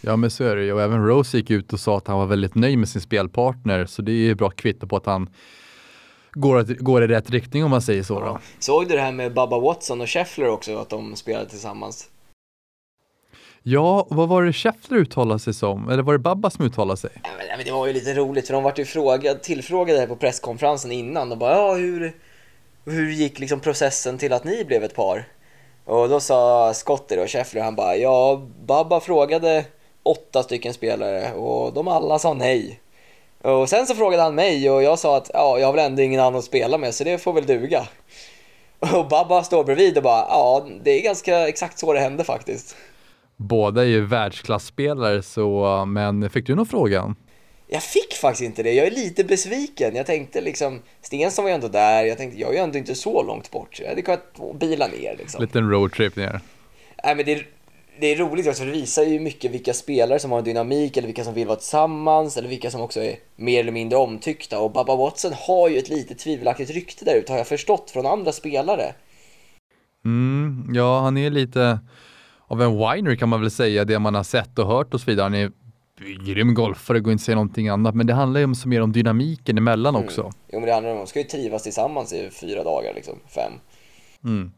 Ja 0.00 0.16
men 0.16 0.30
så 0.30 0.44
är 0.44 0.56
det 0.56 0.64
ju 0.64 0.72
och 0.72 0.82
även 0.82 1.06
Rose 1.06 1.36
gick 1.36 1.50
ut 1.50 1.72
och 1.72 1.80
sa 1.80 1.96
att 1.96 2.06
han 2.06 2.18
var 2.18 2.26
väldigt 2.26 2.54
nöjd 2.54 2.78
med 2.78 2.88
sin 2.88 3.00
spelpartner 3.00 3.86
så 3.86 4.02
det 4.02 4.12
är 4.12 4.14
ju 4.14 4.34
bra 4.34 4.50
kvitto 4.50 4.86
på 4.86 4.96
att 4.96 5.06
han 5.06 5.30
går, 6.32 6.62
går 6.62 7.04
i 7.04 7.06
rätt 7.06 7.30
riktning 7.30 7.64
om 7.64 7.70
man 7.70 7.82
säger 7.82 8.02
så. 8.02 8.14
Ja. 8.14 8.26
Då. 8.26 8.38
Såg 8.58 8.88
du 8.88 8.94
det 8.94 9.00
här 9.00 9.12
med 9.12 9.34
Bubba 9.34 9.58
Watson 9.58 10.00
och 10.00 10.08
Scheffler 10.08 10.48
också, 10.48 10.76
att 10.76 10.88
de 10.88 11.16
spelade 11.16 11.48
tillsammans? 11.48 12.10
Ja, 13.68 14.06
vad 14.10 14.28
var 14.28 14.42
det 14.42 14.52
Scheffler 14.52 14.98
uttalade 14.98 15.40
sig 15.40 15.54
som? 15.54 15.88
Eller 15.88 16.02
var 16.02 16.12
det 16.12 16.18
Babba 16.18 16.50
som 16.50 16.64
uttalade 16.64 16.96
sig? 16.96 17.10
Ja, 17.22 17.30
men, 17.56 17.66
det 17.66 17.72
var 17.72 17.86
ju 17.86 17.92
lite 17.92 18.14
roligt 18.14 18.46
för 18.46 18.54
de 18.54 18.62
vart 18.62 18.78
ju 18.78 18.84
frågad, 18.84 19.42
tillfrågade 19.42 20.06
på 20.06 20.16
presskonferensen 20.16 20.92
innan. 20.92 21.28
De 21.28 21.38
bara, 21.38 21.54
ja 21.54 21.74
hur, 21.74 22.16
hur 22.84 23.10
gick 23.10 23.38
liksom 23.38 23.60
processen 23.60 24.18
till 24.18 24.32
att 24.32 24.44
ni 24.44 24.64
blev 24.64 24.84
ett 24.84 24.94
par? 24.94 25.28
Och 25.84 26.08
då 26.08 26.20
sa 26.20 26.72
Scotter 26.74 27.22
och 27.22 27.30
Scheffler, 27.30 27.62
han 27.62 27.76
bara 27.76 27.96
ja, 27.96 28.46
Babba 28.66 29.00
frågade 29.00 29.64
åtta 30.02 30.42
stycken 30.42 30.74
spelare 30.74 31.32
och 31.32 31.72
de 31.72 31.88
alla 31.88 32.18
sa 32.18 32.34
nej. 32.34 32.80
Och 33.42 33.68
sen 33.68 33.86
så 33.86 33.94
frågade 33.94 34.22
han 34.22 34.34
mig 34.34 34.70
och 34.70 34.82
jag 34.82 34.98
sa 34.98 35.16
att 35.16 35.30
ja, 35.34 35.58
jag 35.58 35.66
har 35.66 35.72
väl 35.72 35.86
ändå 35.86 36.02
ingen 36.02 36.20
annan 36.20 36.36
att 36.36 36.44
spela 36.44 36.78
med 36.78 36.94
så 36.94 37.04
det 37.04 37.18
får 37.18 37.32
väl 37.32 37.46
duga. 37.46 37.88
Och 38.78 39.08
Babba 39.08 39.42
står 39.42 39.64
bredvid 39.64 39.96
och 39.96 40.02
bara 40.02 40.26
ja, 40.28 40.66
det 40.82 40.90
är 40.90 41.02
ganska 41.02 41.48
exakt 41.48 41.78
så 41.78 41.92
det 41.92 42.00
hände 42.00 42.24
faktiskt. 42.24 42.76
Båda 43.36 43.82
är 43.82 43.86
ju 43.86 44.06
världsklasspelare 44.06 45.22
så, 45.22 45.84
men 45.86 46.30
fick 46.30 46.46
du 46.46 46.54
någon 46.54 46.66
fråga? 46.66 47.14
Jag 47.68 47.82
fick 47.82 48.14
faktiskt 48.14 48.42
inte 48.42 48.62
det. 48.62 48.72
Jag 48.72 48.86
är 48.86 48.90
lite 48.90 49.24
besviken. 49.24 49.96
Jag 49.96 50.06
tänkte 50.06 50.40
liksom, 50.40 50.82
Stensson 51.02 51.44
var 51.44 51.50
ju 51.50 51.54
ändå 51.54 51.68
där. 51.68 52.04
Jag 52.04 52.18
tänkte, 52.18 52.40
jag 52.40 52.50
är 52.50 52.54
ju 52.54 52.58
ändå 52.58 52.78
inte 52.78 52.94
så 52.94 53.22
långt 53.22 53.50
bort. 53.50 53.80
Jag 53.80 53.88
hade 53.88 54.02
kunnat 54.02 54.34
bila 54.60 54.86
ner 54.86 55.16
liksom. 55.18 55.40
Liten 55.40 55.70
roadtrip 55.70 56.16
ner. 56.16 56.40
Nej, 57.04 57.16
men 57.16 57.24
det 57.24 57.32
är, 57.32 57.46
det 58.00 58.06
är 58.06 58.16
roligt 58.16 58.46
också, 58.46 58.58
för 58.58 58.66
det 58.66 58.72
visar 58.72 59.02
ju 59.02 59.20
mycket 59.20 59.50
vilka 59.50 59.74
spelare 59.74 60.18
som 60.18 60.30
har 60.30 60.38
en 60.38 60.44
dynamik 60.44 60.96
eller 60.96 61.06
vilka 61.06 61.24
som 61.24 61.34
vill 61.34 61.46
vara 61.46 61.56
tillsammans 61.56 62.36
eller 62.36 62.48
vilka 62.48 62.70
som 62.70 62.80
också 62.80 63.00
är 63.00 63.16
mer 63.36 63.60
eller 63.60 63.72
mindre 63.72 63.98
omtyckta. 63.98 64.60
Och 64.60 64.72
Baba 64.72 64.96
Watson 64.96 65.32
har 65.32 65.68
ju 65.68 65.78
ett 65.78 65.88
lite 65.88 66.14
tvivelaktigt 66.14 66.70
rykte 66.70 67.04
där 67.04 67.14
ute 67.14 67.32
har 67.32 67.38
jag 67.38 67.46
förstått 67.46 67.90
från 67.90 68.06
andra 68.06 68.32
spelare. 68.32 68.94
Mm, 70.04 70.70
ja, 70.74 71.00
han 71.00 71.16
är 71.16 71.30
lite 71.30 71.78
av 72.46 72.62
en 72.62 72.78
winery 72.78 73.16
kan 73.16 73.28
man 73.28 73.40
väl 73.40 73.50
säga, 73.50 73.84
det 73.84 73.98
man 73.98 74.14
har 74.14 74.22
sett 74.22 74.58
och 74.58 74.66
hört 74.66 74.94
och 74.94 75.00
så 75.00 75.10
vidare. 75.10 75.24
Han 75.24 75.34
är 75.34 75.52
grym 76.26 76.54
golfare, 76.54 77.00
går 77.00 77.12
inte 77.12 77.20
att 77.20 77.24
säga 77.24 77.34
någonting 77.34 77.68
annat, 77.68 77.94
men 77.94 78.06
det 78.06 78.14
handlar 78.14 78.40
ju 78.40 78.54
så 78.54 78.68
mer 78.68 78.82
om 78.82 78.92
dynamiken 78.92 79.58
emellan 79.58 79.94
mm. 79.94 80.06
också. 80.06 80.32
Jo, 80.52 80.60
men 80.60 80.66
det 80.66 80.72
handlar 80.72 80.92
om, 80.92 80.98
de 80.98 81.06
ska 81.06 81.18
ju 81.18 81.24
trivas 81.24 81.62
tillsammans 81.62 82.12
i 82.12 82.30
fyra 82.30 82.64
dagar, 82.64 82.94
liksom, 82.94 83.14
fem. 83.34 83.52
Mm. 84.24 84.52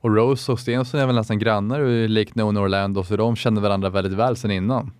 Och 0.00 0.16
Rose 0.16 0.52
och 0.52 0.60
Stensson 0.60 1.00
är 1.00 1.06
väl 1.06 1.14
nästan 1.14 1.38
grannar 1.38 1.80
i 1.80 2.08
Lake 2.08 2.30
None 2.34 2.60
Orlando, 2.60 3.04
så 3.04 3.16
de 3.16 3.36
känner 3.36 3.60
varandra 3.60 3.90
väldigt 3.90 4.12
väl 4.12 4.36
sedan 4.36 4.50
innan. 4.50 4.92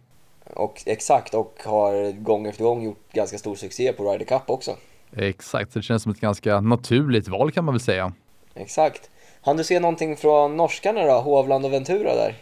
Och 0.55 0.83
exakt, 0.87 1.35
och 1.35 1.59
har 1.65 2.13
gång 2.13 2.47
efter 2.47 2.65
gång 2.65 2.85
gjort 2.85 3.13
ganska 3.13 3.39
stor 3.39 3.55
succé 3.55 3.93
på 3.93 4.13
Ryder 4.13 4.25
Cup 4.25 4.51
också. 4.51 4.77
Exakt, 5.13 5.73
så 5.73 5.79
det 5.79 5.83
känns 5.83 6.03
som 6.03 6.13
ett 6.13 6.21
ganska 6.21 6.61
naturligt 6.61 7.29
val 7.29 7.53
kan 7.53 7.65
man 7.65 7.75
väl 7.75 7.81
säga. 7.81 8.13
Exakt. 8.55 9.11
Han 9.49 9.57
du 9.57 9.65
se 9.65 9.81
någonting 9.81 10.17
från 10.17 10.57
norskarna 10.57 11.07
då, 11.07 11.13
Hovland 11.13 11.65
och 11.65 11.73
Ventura 11.73 12.15
där? 12.15 12.35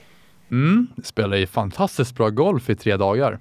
Mm, 0.50 0.86
spelar 1.04 1.36
ju 1.36 1.46
fantastiskt 1.46 2.14
bra 2.14 2.30
golf 2.30 2.70
i 2.70 2.76
tre 2.76 2.96
dagar. 2.96 3.38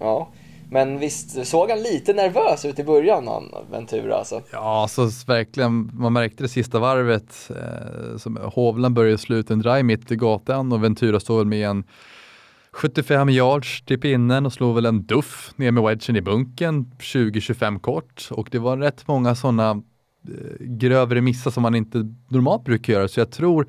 Ja, 0.00 0.28
men 0.70 0.98
visst 0.98 1.46
såg 1.46 1.70
han 1.70 1.82
lite 1.82 2.12
nervös 2.12 2.64
ut 2.64 2.78
i 2.78 2.84
början, 2.84 3.28
han 3.28 3.54
Ventura 3.70 4.16
alltså? 4.16 4.42
Ja, 4.52 4.82
alltså 4.82 5.08
verkligen, 5.26 5.90
man 5.94 6.12
märkte 6.12 6.44
det 6.44 6.48
sista 6.48 6.78
varvet. 6.78 7.50
Eh, 7.50 8.16
som 8.16 8.36
Hovland 8.54 8.94
började 8.94 9.18
sluta 9.18 9.52
en 9.52 9.60
drive 9.60 9.82
mitt 9.82 10.12
i 10.12 10.16
gatan 10.16 10.72
och 10.72 10.84
Ventura 10.84 11.20
stod 11.20 11.38
väl 11.38 11.46
med 11.46 11.68
en 11.68 11.84
75 12.72 13.28
yards 13.28 13.82
till 13.82 14.00
pinnen 14.00 14.46
och 14.46 14.52
slog 14.52 14.74
väl 14.74 14.86
en 14.86 15.06
duff 15.06 15.52
ner 15.56 15.70
med 15.70 15.82
wedgen 15.82 16.16
i 16.16 16.20
bunken 16.20 16.90
20-25 16.98 17.80
kort 17.80 18.28
och 18.30 18.48
det 18.50 18.58
var 18.58 18.76
rätt 18.76 19.08
många 19.08 19.34
sådana 19.34 19.82
Eh, 20.28 20.56
grövre 20.60 21.20
missar 21.20 21.50
som 21.50 21.62
man 21.62 21.74
inte 21.74 22.12
normalt 22.28 22.64
brukar 22.64 22.92
göra 22.92 23.08
så 23.08 23.20
jag 23.20 23.30
tror 23.30 23.66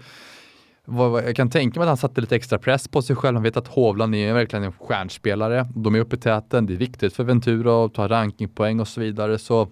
jag 0.87 1.35
kan 1.35 1.49
tänka 1.49 1.79
mig 1.79 1.85
att 1.85 1.89
han 1.89 1.97
satte 1.97 2.21
lite 2.21 2.35
extra 2.35 2.57
press 2.59 2.87
på 2.87 3.01
sig 3.01 3.15
själv. 3.15 3.35
Han 3.35 3.43
vet 3.43 3.57
att 3.57 3.67
Hovland 3.67 4.15
är 4.15 4.33
verkligen 4.33 4.63
en 4.63 4.71
stjärnspelare. 4.71 5.67
De 5.75 5.95
är 5.95 5.99
uppe 5.99 6.15
i 6.15 6.19
täten. 6.19 6.65
Det 6.65 6.73
är 6.73 6.77
viktigt 6.77 7.13
för 7.13 7.23
Ventura 7.23 7.85
att 7.85 7.93
ta 7.93 8.07
rankingpoäng 8.07 8.79
och 8.79 8.87
så 8.87 9.01
vidare. 9.01 9.37
Så 9.37 9.67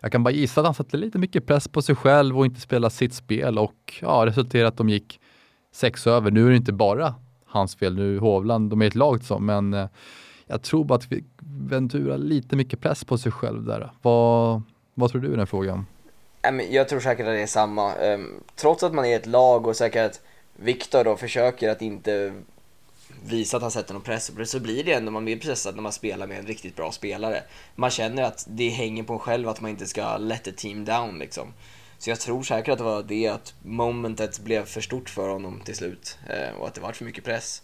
jag 0.00 0.12
kan 0.12 0.22
bara 0.22 0.30
gissa 0.30 0.60
att 0.60 0.66
han 0.66 0.74
satte 0.74 0.96
lite 0.96 1.18
mycket 1.18 1.46
press 1.46 1.68
på 1.68 1.82
sig 1.82 1.94
själv 1.94 2.38
och 2.38 2.46
inte 2.46 2.60
spela 2.60 2.90
sitt 2.90 3.14
spel 3.14 3.58
och 3.58 3.94
ja, 4.00 4.26
resulterat 4.26 4.72
att 4.72 4.78
de 4.78 4.88
gick 4.88 5.20
sex 5.72 6.06
över. 6.06 6.30
Nu 6.30 6.46
är 6.46 6.50
det 6.50 6.56
inte 6.56 6.72
bara 6.72 7.14
hans 7.46 7.76
fel, 7.76 7.94
nu 7.94 8.16
är 8.16 8.20
Hovland, 8.20 8.70
de 8.70 8.82
är 8.82 8.86
ett 8.86 8.94
lag 8.94 9.24
som, 9.24 9.46
men 9.46 9.74
eh, 9.74 9.88
jag 10.46 10.62
tror 10.62 10.84
bara 10.84 10.94
att 10.94 11.08
Ventura 11.68 12.16
lite 12.16 12.56
mycket 12.56 12.80
press 12.80 13.04
på 13.04 13.18
sig 13.18 13.32
själv 13.32 13.64
där. 13.64 13.92
Vad, 14.02 14.62
vad 14.98 15.10
tror 15.10 15.20
du 15.20 15.32
i 15.32 15.36
den 15.36 15.46
frågan? 15.46 15.86
Jag 16.70 16.88
tror 16.88 17.00
säkert 17.00 17.26
att 17.26 17.32
det 17.32 17.42
är 17.42 17.46
samma. 17.46 17.94
Ehm, 17.94 18.42
trots 18.54 18.82
att 18.82 18.94
man 18.94 19.04
är 19.04 19.16
ett 19.16 19.26
lag 19.26 19.66
och 19.66 19.76
säkert 19.76 20.10
att 20.10 20.20
Viktor 20.56 21.04
då 21.04 21.16
försöker 21.16 21.70
att 21.70 21.82
inte 21.82 22.42
visa 23.24 23.56
att 23.56 23.62
han 23.62 23.70
sätter 23.70 23.94
någon 23.94 24.02
press 24.02 24.30
på 24.30 24.38
det 24.38 24.46
så 24.46 24.60
blir 24.60 24.84
det 24.84 24.92
ändå, 24.92 25.10
man 25.10 25.24
blir 25.24 25.40
pressad 25.40 25.74
när 25.74 25.82
man 25.82 25.92
spelar 25.92 26.26
med 26.26 26.38
en 26.38 26.46
riktigt 26.46 26.76
bra 26.76 26.92
spelare. 26.92 27.42
Man 27.74 27.90
känner 27.90 28.22
att 28.22 28.46
det 28.48 28.68
hänger 28.68 29.02
på 29.02 29.12
en 29.12 29.18
själv 29.18 29.48
att 29.48 29.60
man 29.60 29.70
inte 29.70 29.86
ska 29.86 30.16
let 30.16 30.44
the 30.44 30.52
team 30.52 30.84
down 30.84 31.18
liksom. 31.18 31.52
Så 31.98 32.10
jag 32.10 32.20
tror 32.20 32.42
säkert 32.42 32.72
att 32.72 32.78
det 32.78 32.84
var 32.84 33.02
det, 33.02 33.28
att 33.28 33.54
momentet 33.62 34.40
blev 34.40 34.64
för 34.64 34.80
stort 34.80 35.08
för 35.08 35.28
honom 35.28 35.60
till 35.64 35.76
slut 35.76 36.18
eh, 36.28 36.60
och 36.60 36.68
att 36.68 36.74
det 36.74 36.80
var 36.80 36.92
för 36.92 37.04
mycket 37.04 37.24
press. 37.24 37.62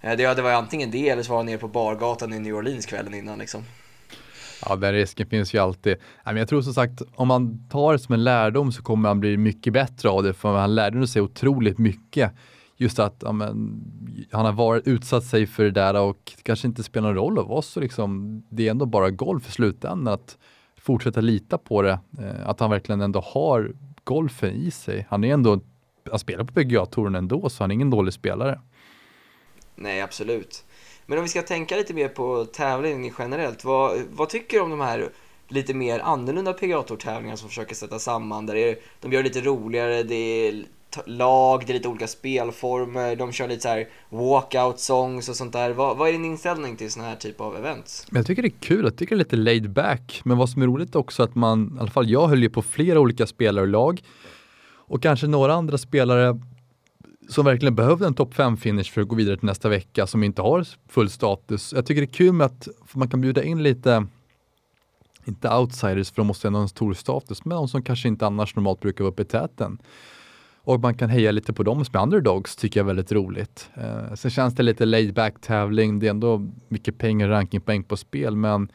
Eh, 0.00 0.16
det, 0.16 0.34
det 0.34 0.42
var 0.42 0.52
antingen 0.52 0.90
det 0.90 1.08
eller 1.08 1.22
så 1.22 1.30
var 1.30 1.36
han 1.36 1.46
nere 1.46 1.58
på 1.58 1.68
bargatan 1.68 2.32
i 2.32 2.38
New 2.38 2.54
Orleans 2.54 2.86
kvällen 2.86 3.14
innan 3.14 3.38
liksom. 3.38 3.64
Ja, 4.66 4.76
den 4.76 4.92
risken 4.92 5.26
finns 5.26 5.54
ju 5.54 5.58
alltid. 5.58 5.96
Jag 6.24 6.48
tror 6.48 6.62
som 6.62 6.74
sagt, 6.74 7.02
om 7.14 7.28
man 7.28 7.68
tar 7.68 7.92
det 7.92 7.98
som 7.98 8.12
en 8.12 8.24
lärdom 8.24 8.72
så 8.72 8.82
kommer 8.82 9.08
han 9.08 9.20
bli 9.20 9.36
mycket 9.36 9.72
bättre 9.72 10.08
av 10.08 10.22
det, 10.22 10.34
för 10.34 10.56
han 10.56 10.74
lärde 10.74 11.06
sig 11.06 11.22
otroligt 11.22 11.78
mycket. 11.78 12.32
Just 12.76 12.98
att 12.98 13.16
ja, 13.20 13.32
men, 13.32 13.82
han 14.32 14.44
har 14.44 14.52
varit, 14.52 14.86
utsatt 14.86 15.24
sig 15.24 15.46
för 15.46 15.64
det 15.64 15.70
där 15.70 16.00
och 16.00 16.32
det 16.36 16.42
kanske 16.42 16.68
inte 16.68 16.82
spelar 16.82 17.08
någon 17.08 17.16
roll 17.16 17.38
av 17.38 17.52
oss. 17.52 17.76
Liksom, 17.76 18.42
det 18.48 18.66
är 18.66 18.70
ändå 18.70 18.86
bara 18.86 19.10
golf 19.10 19.48
i 19.48 19.52
slutändan. 19.52 20.14
Att 20.14 20.38
fortsätta 20.76 21.20
lita 21.20 21.58
på 21.58 21.82
det. 21.82 21.98
Eh, 22.18 22.48
att 22.48 22.60
han 22.60 22.70
verkligen 22.70 23.00
ändå 23.00 23.20
har 23.20 23.72
golfen 24.04 24.54
i 24.54 24.70
sig. 24.70 25.06
Han 25.10 25.24
är 25.24 25.34
ändå, 25.34 25.60
han 26.10 26.18
spelar 26.18 26.44
på 26.44 26.52
PGA-touren 26.52 27.14
ändå, 27.14 27.48
så 27.48 27.62
han 27.62 27.70
är 27.70 27.74
ingen 27.74 27.90
dålig 27.90 28.14
spelare. 28.14 28.60
Nej, 29.74 30.00
absolut. 30.00 30.64
Men 31.10 31.18
om 31.18 31.24
vi 31.24 31.28
ska 31.28 31.42
tänka 31.42 31.76
lite 31.76 31.94
mer 31.94 32.08
på 32.08 32.44
tävling 32.44 33.12
generellt, 33.18 33.64
vad, 33.64 34.00
vad 34.10 34.28
tycker 34.28 34.56
du 34.56 34.62
om 34.62 34.70
de 34.70 34.80
här 34.80 35.08
lite 35.48 35.74
mer 35.74 36.00
annorlunda 36.00 36.52
PGA-tour-tävlingar 36.52 37.36
som 37.36 37.48
försöker 37.48 37.74
sätta 37.74 37.98
samman, 37.98 38.46
där 38.46 38.56
är, 38.56 38.76
de 39.00 39.12
gör 39.12 39.22
det 39.22 39.28
lite 39.28 39.40
roligare, 39.40 40.02
det 40.02 40.14
är 40.14 40.64
lag, 41.04 41.62
det 41.66 41.72
är 41.72 41.74
lite 41.74 41.88
olika 41.88 42.06
spelformer, 42.06 43.16
de 43.16 43.32
kör 43.32 43.48
lite 43.48 43.60
så 43.60 43.68
här 43.68 43.88
walkout 44.08 44.80
songs 44.80 45.28
och 45.28 45.36
sånt 45.36 45.52
där. 45.52 45.70
Vad, 45.70 45.96
vad 45.96 46.08
är 46.08 46.12
din 46.12 46.24
inställning 46.24 46.76
till 46.76 46.90
såna 46.90 47.06
här 47.06 47.16
typ 47.16 47.40
av 47.40 47.56
events? 47.56 48.06
Jag 48.10 48.26
tycker 48.26 48.42
det 48.42 48.48
är 48.48 48.60
kul, 48.60 48.84
jag 48.84 48.96
tycker 48.96 49.16
det 49.16 49.20
är 49.20 49.24
lite 49.24 49.36
laid 49.36 49.70
back, 49.70 50.20
men 50.24 50.38
vad 50.38 50.50
som 50.50 50.62
är 50.62 50.66
roligt 50.66 50.96
också 50.96 51.22
att 51.22 51.34
man, 51.34 51.74
i 51.76 51.80
alla 51.80 51.90
fall 51.90 52.10
jag 52.10 52.28
höll 52.28 52.42
ju 52.42 52.50
på 52.50 52.62
flera 52.62 53.00
olika 53.00 53.26
spelare 53.26 53.62
och 53.62 53.68
lag 53.68 54.02
och 54.70 55.02
kanske 55.02 55.26
några 55.26 55.54
andra 55.54 55.78
spelare 55.78 56.40
som 57.28 57.44
verkligen 57.44 57.74
behövde 57.74 58.06
en 58.06 58.14
topp 58.14 58.34
5-finish 58.34 58.92
för 58.92 59.00
att 59.00 59.08
gå 59.08 59.14
vidare 59.14 59.36
till 59.36 59.46
nästa 59.46 59.68
vecka 59.68 60.06
som 60.06 60.22
inte 60.22 60.42
har 60.42 60.66
full 60.88 61.10
status. 61.10 61.72
Jag 61.76 61.86
tycker 61.86 62.00
det 62.00 62.04
är 62.04 62.12
kul 62.12 62.32
med 62.32 62.44
att 62.44 62.68
man 62.92 63.08
kan 63.08 63.20
bjuda 63.20 63.42
in 63.42 63.62
lite, 63.62 64.06
inte 65.24 65.54
outsiders 65.54 66.10
för 66.10 66.16
de 66.16 66.26
måste 66.26 66.48
ändå 66.48 66.58
ha 66.58 66.62
en 66.62 66.68
stor 66.68 66.94
status, 66.94 67.44
men 67.44 67.56
de 67.56 67.68
som 67.68 67.82
kanske 67.82 68.08
inte 68.08 68.26
annars 68.26 68.56
normalt 68.56 68.80
brukar 68.80 69.04
vara 69.04 69.12
uppe 69.12 69.22
i 69.22 69.24
täten. 69.24 69.78
Och 70.56 70.80
man 70.80 70.94
kan 70.94 71.10
heja 71.10 71.30
lite 71.30 71.52
på 71.52 71.62
dem 71.62 71.84
som 71.84 71.96
är 71.96 72.02
underdogs, 72.02 72.56
tycker 72.56 72.80
jag 72.80 72.84
är 72.84 72.86
väldigt 72.86 73.12
roligt. 73.12 73.70
Eh, 73.74 74.14
sen 74.14 74.30
känns 74.30 74.54
det 74.54 74.62
lite 74.62 74.84
laid 74.84 75.14
back 75.14 75.40
tävling, 75.40 75.98
det 75.98 76.06
är 76.06 76.10
ändå 76.10 76.48
mycket 76.68 76.98
pengar 76.98 77.28
och 77.28 77.32
rankingpoäng 77.32 77.84
på 77.84 77.96
spel, 77.96 78.36
men 78.36 78.72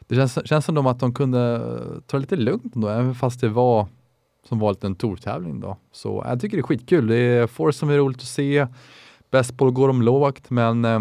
det 0.00 0.14
känns, 0.14 0.38
känns 0.48 0.64
som 0.64 0.86
att 0.86 1.00
de 1.00 1.14
kunde 1.14 1.58
ta 2.06 2.16
det 2.16 2.20
lite 2.20 2.36
lugnt 2.36 2.74
ändå, 2.74 2.88
även 2.88 3.14
fast 3.14 3.40
det 3.40 3.48
var 3.48 3.88
som 4.48 4.58
valt 4.58 4.84
en 4.84 4.94
tourtävling 4.94 5.60
då. 5.60 5.76
Så 5.92 6.24
jag 6.26 6.40
tycker 6.40 6.56
det 6.56 6.60
är 6.60 6.62
skitkul. 6.62 7.06
Det 7.06 7.16
är 7.16 7.46
Force 7.46 7.78
som 7.78 7.90
är 7.90 7.96
roligt 7.96 8.18
att 8.18 8.22
se. 8.22 8.66
Best 9.30 9.54
boll 9.54 9.70
går 9.70 9.88
de 9.88 10.02
lågt, 10.02 10.50
men 10.50 10.84
eh, 10.84 11.00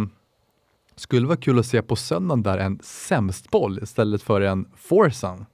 skulle 0.96 1.28
vara 1.28 1.38
kul 1.38 1.60
att 1.60 1.66
se 1.66 1.82
på 1.82 1.96
söndagen 1.96 2.44
där 2.44 2.58
en 2.58 2.80
sämst 2.84 3.52
boll 3.52 3.80
istället 3.84 4.22
för 4.22 4.42
en 4.42 4.66
Forsan. 4.76 5.46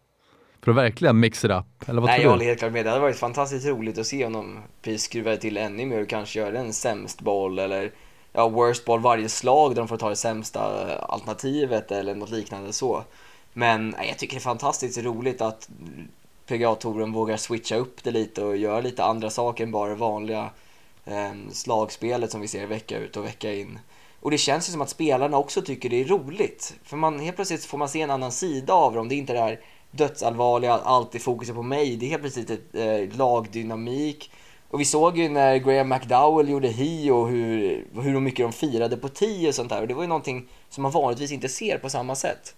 För 0.62 0.72
att 0.72 0.78
verkligen 0.78 1.20
mix 1.20 1.46
it 1.46 1.52
up. 1.52 1.90
Eller 1.90 2.02
vad 2.02 2.10
Nej, 2.10 2.20
tror 2.20 2.24
jag 2.24 2.32
håller 2.32 2.46
helt 2.46 2.60
klart 2.60 2.72
med. 2.72 2.86
Det 2.86 2.90
hade 2.90 3.02
varit 3.02 3.18
fantastiskt 3.18 3.68
roligt 3.68 3.98
att 3.98 4.08
se 4.08 4.26
om 4.26 4.34
de 4.82 4.98
skruvar 4.98 5.36
till 5.36 5.58
ännu 5.58 5.86
mer 5.86 6.02
och 6.02 6.10
kanske 6.10 6.40
gör 6.40 6.54
en 6.54 6.74
sämst 6.74 7.22
boll 7.22 7.60
eller 7.60 7.92
ja, 8.34 8.50
worst 8.50 8.86
boll 8.86 9.00
varje 9.00 9.30
slag 9.30 9.72
där 9.72 9.82
de 9.82 9.88
får 9.88 9.98
ta 9.98 10.10
det 10.10 10.16
sämsta 10.16 10.62
alternativet 10.98 11.92
eller 11.92 12.16
något 12.16 12.30
liknande 12.30 12.74
så. 12.74 13.04
Men 13.54 13.96
jag 14.08 14.18
tycker 14.18 14.36
det 14.36 14.40
är 14.40 14.42
fantastiskt 14.42 14.98
roligt 14.98 15.42
att 15.42 15.70
PGA-touren 16.52 17.14
vågar 17.14 17.38
switcha 17.38 17.76
upp 17.76 18.04
det 18.04 18.12
lite 18.12 18.44
och 18.44 18.58
göra 18.58 18.82
lite 18.82 19.04
andra 19.04 19.30
saker 19.30 19.64
än 19.64 19.72
bara 19.72 19.90
det 19.90 19.96
vanliga 19.96 20.50
eh, 21.06 21.32
slagspelet 21.52 22.32
som 22.32 22.42
vi 22.42 22.48
ser 22.48 22.68
vecka 22.68 22.98
ut 22.98 23.18
och 23.18 23.26
vecka 23.26 23.54
in. 23.54 23.80
Och 24.20 24.32
det 24.32 24.38
känns 24.38 24.70
ju 24.70 24.72
som 24.72 24.82
att 24.82 24.90
spelarna 24.90 25.38
också 25.38 25.62
tycker 25.62 25.90
det 25.90 26.02
är 26.02 26.06
roligt. 26.06 26.76
För 26.84 26.98
man, 26.98 27.20
helt 27.20 27.36
plötsligt 27.36 27.66
får 27.66 27.78
man 27.78 27.90
se 27.90 28.02
en 28.02 28.12
annan 28.12 28.32
sida 28.32 28.74
av 28.74 28.94
dem. 28.94 29.10
Det 29.10 29.16
är 29.16 29.18
inte 29.18 29.34
det 29.34 29.40
här 29.40 29.60
dödsallvarliga, 29.92 30.74
alltid 30.74 31.22
fokuset 31.22 31.56
på 31.56 31.64
mig. 31.64 31.96
Det 31.96 32.06
är 32.06 32.10
helt 32.10 32.22
plötsligt 32.22 32.50
ett 32.50 32.76
eh, 32.76 33.18
lagdynamik. 33.18 34.32
Och 34.70 34.80
vi 34.80 34.86
såg 34.86 35.18
ju 35.18 35.30
när 35.30 35.58
Graham 35.58 35.90
McDowell 35.90 36.50
gjorde 36.50 36.68
hi 36.68 37.10
och 37.10 37.28
hur, 37.28 37.86
hur 38.02 38.20
mycket 38.20 38.46
de 38.46 38.54
firade 38.54 38.98
på 38.98 39.10
tio 39.10 39.48
och 39.48 39.56
sånt 39.56 39.70
där. 39.70 39.82
Och 39.82 39.88
det 39.88 39.94
var 39.94 40.04
ju 40.04 40.08
någonting 40.08 40.48
som 40.70 40.82
man 40.82 40.92
vanligtvis 40.92 41.32
inte 41.32 41.50
ser 41.50 41.78
på 41.78 41.90
samma 41.90 42.16
sätt. 42.16 42.56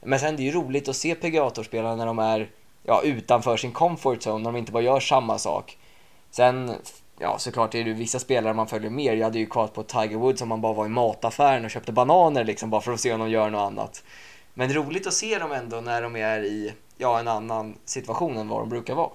Men 0.00 0.18
sen 0.18 0.36
det 0.36 0.42
är 0.42 0.44
ju 0.44 0.50
roligt 0.50 0.88
att 0.88 0.96
se 0.96 1.14
PGA-spelarna 1.14 1.96
när 1.96 2.06
de 2.06 2.18
är 2.18 2.50
ja, 2.82 3.02
utanför 3.02 3.56
sin 3.56 3.72
comfort 3.72 4.18
zone, 4.26 4.38
när 4.38 4.52
de 4.52 4.58
inte 4.58 4.72
bara 4.72 4.82
gör 4.82 5.00
samma 5.00 5.38
sak. 5.38 5.78
Sen, 6.30 6.74
ja 7.18 7.38
såklart 7.38 7.74
är 7.74 7.84
det 7.84 7.92
vissa 7.92 8.18
spelare 8.18 8.54
man 8.54 8.66
följer 8.66 8.90
mer. 8.90 9.14
Jag 9.14 9.24
hade 9.24 9.38
ju 9.38 9.46
kollat 9.46 9.74
på 9.74 9.82
Tiger 9.82 10.16
Woods 10.16 10.42
om 10.42 10.48
man 10.48 10.60
bara 10.60 10.72
var 10.72 10.86
i 10.86 10.88
mataffären 10.88 11.64
och 11.64 11.70
köpte 11.70 11.92
bananer 11.92 12.44
liksom 12.44 12.70
bara 12.70 12.80
för 12.80 12.92
att 12.92 13.00
se 13.00 13.12
om 13.12 13.20
de 13.20 13.30
gör 13.30 13.50
något 13.50 13.72
annat. 13.72 14.04
Men 14.54 14.72
roligt 14.72 15.06
att 15.06 15.12
se 15.12 15.38
dem 15.38 15.52
ändå 15.52 15.80
när 15.80 16.02
de 16.02 16.16
är 16.16 16.44
i 16.44 16.72
ja, 16.98 17.20
en 17.20 17.28
annan 17.28 17.74
situation 17.84 18.36
än 18.36 18.48
vad 18.48 18.60
de 18.60 18.68
brukar 18.68 18.94
vara. 18.94 19.10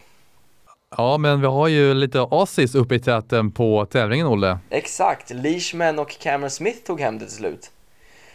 Ja, 0.98 1.18
men 1.18 1.42
vi 1.42 1.48
har 1.48 1.68
ju 1.68 1.94
lite 1.94 2.28
Asis 2.32 2.76
uppe 2.76 2.96
i 2.96 3.00
täten 3.00 3.52
på 3.52 3.86
tävlingen, 3.86 4.28
Olle. 4.28 4.60
Exakt, 4.70 5.30
Leishman 5.30 6.00
och 6.00 6.20
Cameron 6.20 6.50
Smith 6.50 6.80
tog 6.84 7.02
hem 7.02 7.20
det 7.20 7.26
till 7.26 7.36
slut. 7.36 7.72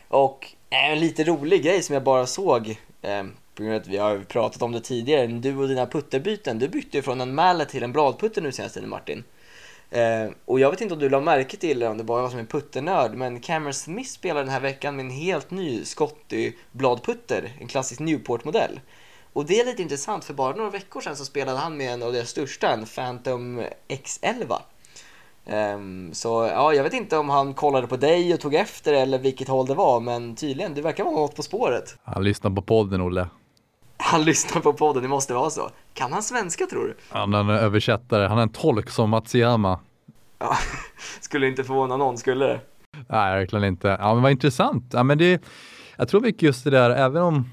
Och 0.08 0.46
en 0.70 1.00
lite 1.00 1.24
rolig 1.24 1.62
grej 1.62 1.82
som 1.82 1.94
jag 1.94 2.02
bara 2.02 2.26
såg 2.26 2.68
eh, 3.02 3.24
på 3.54 3.62
grund 3.62 3.74
av 3.74 3.80
att 3.80 3.88
vi 3.88 3.96
har 3.96 4.18
pratat 4.18 4.62
om 4.62 4.72
det 4.72 4.80
tidigare, 4.80 5.26
du 5.26 5.56
och 5.56 5.68
dina 5.68 5.86
putterbyten, 5.86 6.58
du 6.58 6.68
bytte 6.68 6.96
ju 6.96 7.02
från 7.02 7.20
en 7.20 7.34
mallet 7.34 7.68
till 7.68 7.82
en 7.82 7.92
bladputter 7.92 8.42
nu 8.42 8.52
senaste 8.52 8.74
tiden 8.78 8.90
Martin. 8.90 9.24
Eh, 9.92 10.30
och 10.44 10.60
jag 10.60 10.70
vet 10.70 10.80
inte 10.80 10.94
om 10.94 11.00
du 11.00 11.08
la 11.08 11.20
märke 11.20 11.56
till 11.56 11.78
det, 11.78 11.88
om 11.88 11.98
det 11.98 12.04
bara 12.04 12.22
var 12.22 12.30
som 12.30 12.38
en 12.38 12.46
putternörd, 12.46 13.14
men 13.14 13.40
Cameron 13.40 13.74
Smith 13.74 14.10
spelar 14.10 14.40
den 14.40 14.52
här 14.52 14.60
veckan 14.60 14.96
med 14.96 15.04
en 15.04 15.10
helt 15.10 15.50
ny 15.50 15.84
Scotty 15.84 16.52
bladputter, 16.72 17.52
en 17.60 17.68
klassisk 17.68 18.00
Newport-modell. 18.00 18.80
Och 19.32 19.46
det 19.46 19.60
är 19.60 19.66
lite 19.66 19.82
intressant, 19.82 20.24
för 20.24 20.34
bara 20.34 20.56
några 20.56 20.70
veckor 20.70 21.00
sedan 21.00 21.16
så 21.16 21.24
spelade 21.24 21.58
han 21.58 21.76
med 21.76 21.92
en 21.92 22.02
av 22.02 22.12
deras 22.12 22.28
största, 22.28 22.72
en 22.72 22.86
Phantom 22.86 23.62
X11. 23.88 24.58
Um, 25.46 25.54
ehm, 25.54 26.14
så 26.14 26.28
ja, 26.28 26.74
jag 26.74 26.82
vet 26.82 26.92
inte 26.92 27.16
om 27.16 27.28
han 27.28 27.54
kollade 27.54 27.86
på 27.86 27.96
dig 27.96 28.34
och 28.34 28.40
tog 28.40 28.54
efter 28.54 28.92
eller 28.92 29.18
vilket 29.18 29.48
håll 29.48 29.66
det 29.66 29.74
var, 29.74 30.00
men 30.00 30.36
tydligen, 30.36 30.74
du 30.74 30.80
verkar 30.80 31.04
vara 31.04 31.14
något 31.14 31.36
på 31.36 31.42
spåret. 31.42 31.96
Han 32.04 32.24
lyssnar 32.24 32.50
på 32.50 32.62
podden, 32.62 33.00
Olle. 33.00 33.28
Han 34.12 34.24
lyssnar 34.24 34.60
på 34.60 34.72
podden, 34.72 35.02
det 35.02 35.08
måste 35.08 35.34
vara 35.34 35.50
så. 35.50 35.70
Kan 35.94 36.12
han 36.12 36.22
svenska 36.22 36.66
tror 36.66 36.84
du? 36.84 36.96
Han 37.08 37.34
är 37.34 37.40
en 37.40 37.50
översättare, 37.50 38.26
han 38.26 38.38
är 38.38 38.42
en 38.42 38.48
tolk 38.48 38.90
som 38.90 39.10
Matsuyama. 39.10 39.80
Ja, 40.38 40.56
skulle 41.20 41.48
inte 41.48 41.64
förvåna 41.64 41.96
någon, 41.96 42.18
skulle 42.18 42.44
det? 42.44 42.60
Nej, 43.08 43.38
verkligen 43.38 43.64
inte. 43.64 43.96
Ja, 44.00 44.14
men 44.14 44.22
vad 44.22 44.32
intressant. 44.32 44.84
Ja, 44.92 45.02
men 45.02 45.18
det, 45.18 45.42
jag 45.96 46.08
tror 46.08 46.20
mycket 46.20 46.42
just 46.42 46.64
det 46.64 46.70
där, 46.70 46.90
även 46.90 47.22
om 47.22 47.50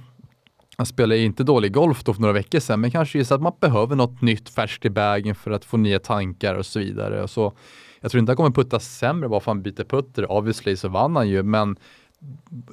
han 0.77 0.85
spelade 0.85 1.19
inte 1.19 1.43
dålig 1.43 1.73
golf 1.73 2.03
då 2.03 2.13
för 2.13 2.21
några 2.21 2.33
veckor 2.33 2.59
sedan, 2.59 2.81
men 2.81 2.91
kanske 2.91 3.17
just 3.17 3.31
att 3.31 3.41
man 3.41 3.53
behöver 3.59 3.95
något 3.95 4.21
nytt 4.21 4.49
färskt 4.49 4.85
i 4.85 4.89
bagen 4.89 5.35
för 5.35 5.51
att 5.51 5.65
få 5.65 5.77
nya 5.77 5.99
tankar 5.99 6.55
och 6.55 6.65
så 6.65 6.79
vidare. 6.79 7.23
Och 7.23 7.29
så, 7.29 7.53
jag 7.99 8.11
tror 8.11 8.19
inte 8.19 8.29
han 8.29 8.37
kommer 8.37 8.51
putta 8.51 8.79
sämre 8.79 9.29
bara 9.29 9.39
för 9.39 9.51
att 9.51 9.55
han 9.55 9.63
byter 9.63 9.83
putter. 9.83 10.31
Obviously 10.31 10.75
så 10.75 10.89
vann 10.89 11.15
han 11.15 11.29
ju, 11.29 11.43
men 11.43 11.77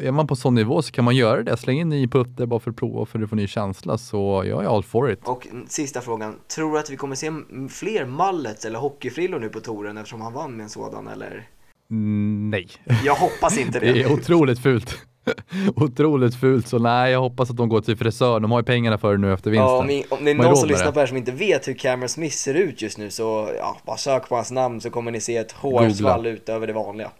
är 0.00 0.10
man 0.10 0.26
på 0.26 0.36
sån 0.36 0.54
nivå 0.54 0.82
så 0.82 0.92
kan 0.92 1.04
man 1.04 1.16
göra 1.16 1.42
det. 1.42 1.56
Släng 1.56 1.80
in 1.80 1.88
ny 1.88 2.08
putter 2.08 2.46
bara 2.46 2.60
för 2.60 2.70
att 2.70 2.76
prova 2.76 3.06
för 3.06 3.22
att 3.22 3.30
få 3.30 3.36
ny 3.36 3.46
känsla. 3.46 3.98
Så 3.98 4.42
jag 4.46 4.64
är 4.64 4.76
all 4.76 4.82
for 4.82 5.10
it. 5.10 5.20
Och 5.24 5.46
sista 5.68 6.00
frågan. 6.00 6.34
Tror 6.54 6.72
du 6.72 6.78
att 6.78 6.90
vi 6.90 6.96
kommer 6.96 7.16
se 7.16 7.30
fler 7.70 8.06
mallets 8.06 8.64
eller 8.64 8.78
hockeyfrillor 8.78 9.40
nu 9.40 9.48
på 9.48 9.60
touren 9.60 9.98
eftersom 9.98 10.20
han 10.20 10.32
vann 10.32 10.56
med 10.56 10.64
en 10.64 10.70
sådan 10.70 11.08
eller? 11.08 11.48
Mm, 11.90 12.50
nej. 12.50 12.68
Jag 13.04 13.14
hoppas 13.14 13.58
inte 13.58 13.80
det. 13.80 13.92
det 13.92 14.02
är 14.02 14.12
otroligt 14.12 14.58
fult. 14.58 14.98
otroligt 15.76 16.34
fult, 16.34 16.68
så 16.68 16.78
nej, 16.78 17.12
jag 17.12 17.20
hoppas 17.20 17.50
att 17.50 17.56
de 17.56 17.68
går 17.68 17.80
till 17.80 17.96
frisören. 17.96 18.42
De 18.42 18.50
har 18.50 18.60
ju 18.60 18.64
pengarna 18.64 18.98
för 18.98 19.12
det 19.12 19.18
nu 19.18 19.32
efter 19.32 19.50
vinsten. 19.50 19.68
Ja, 19.68 19.78
om, 19.78 20.18
om 20.18 20.24
det 20.24 20.30
är 20.30 20.34
någon 20.34 20.56
som 20.56 20.68
lyssnar 20.68 20.86
på 20.86 20.92
det 20.92 21.00
här 21.00 21.06
som 21.06 21.16
inte 21.16 21.32
vet 21.32 21.68
hur 21.68 21.74
Cameron 21.74 22.08
Smith 22.08 22.36
ser 22.36 22.54
ut 22.54 22.82
just 22.82 22.98
nu 22.98 23.10
så 23.10 23.50
ja, 23.58 23.76
bara 23.86 23.96
sök 23.96 24.28
på 24.28 24.34
hans 24.34 24.50
namn 24.50 24.80
så 24.80 24.90
kommer 24.90 25.10
ni 25.10 25.20
se 25.20 25.36
ett 25.36 25.52
hårsvall 25.52 26.26
utöver 26.26 26.66
det 26.66 26.72
vanliga. 26.72 27.10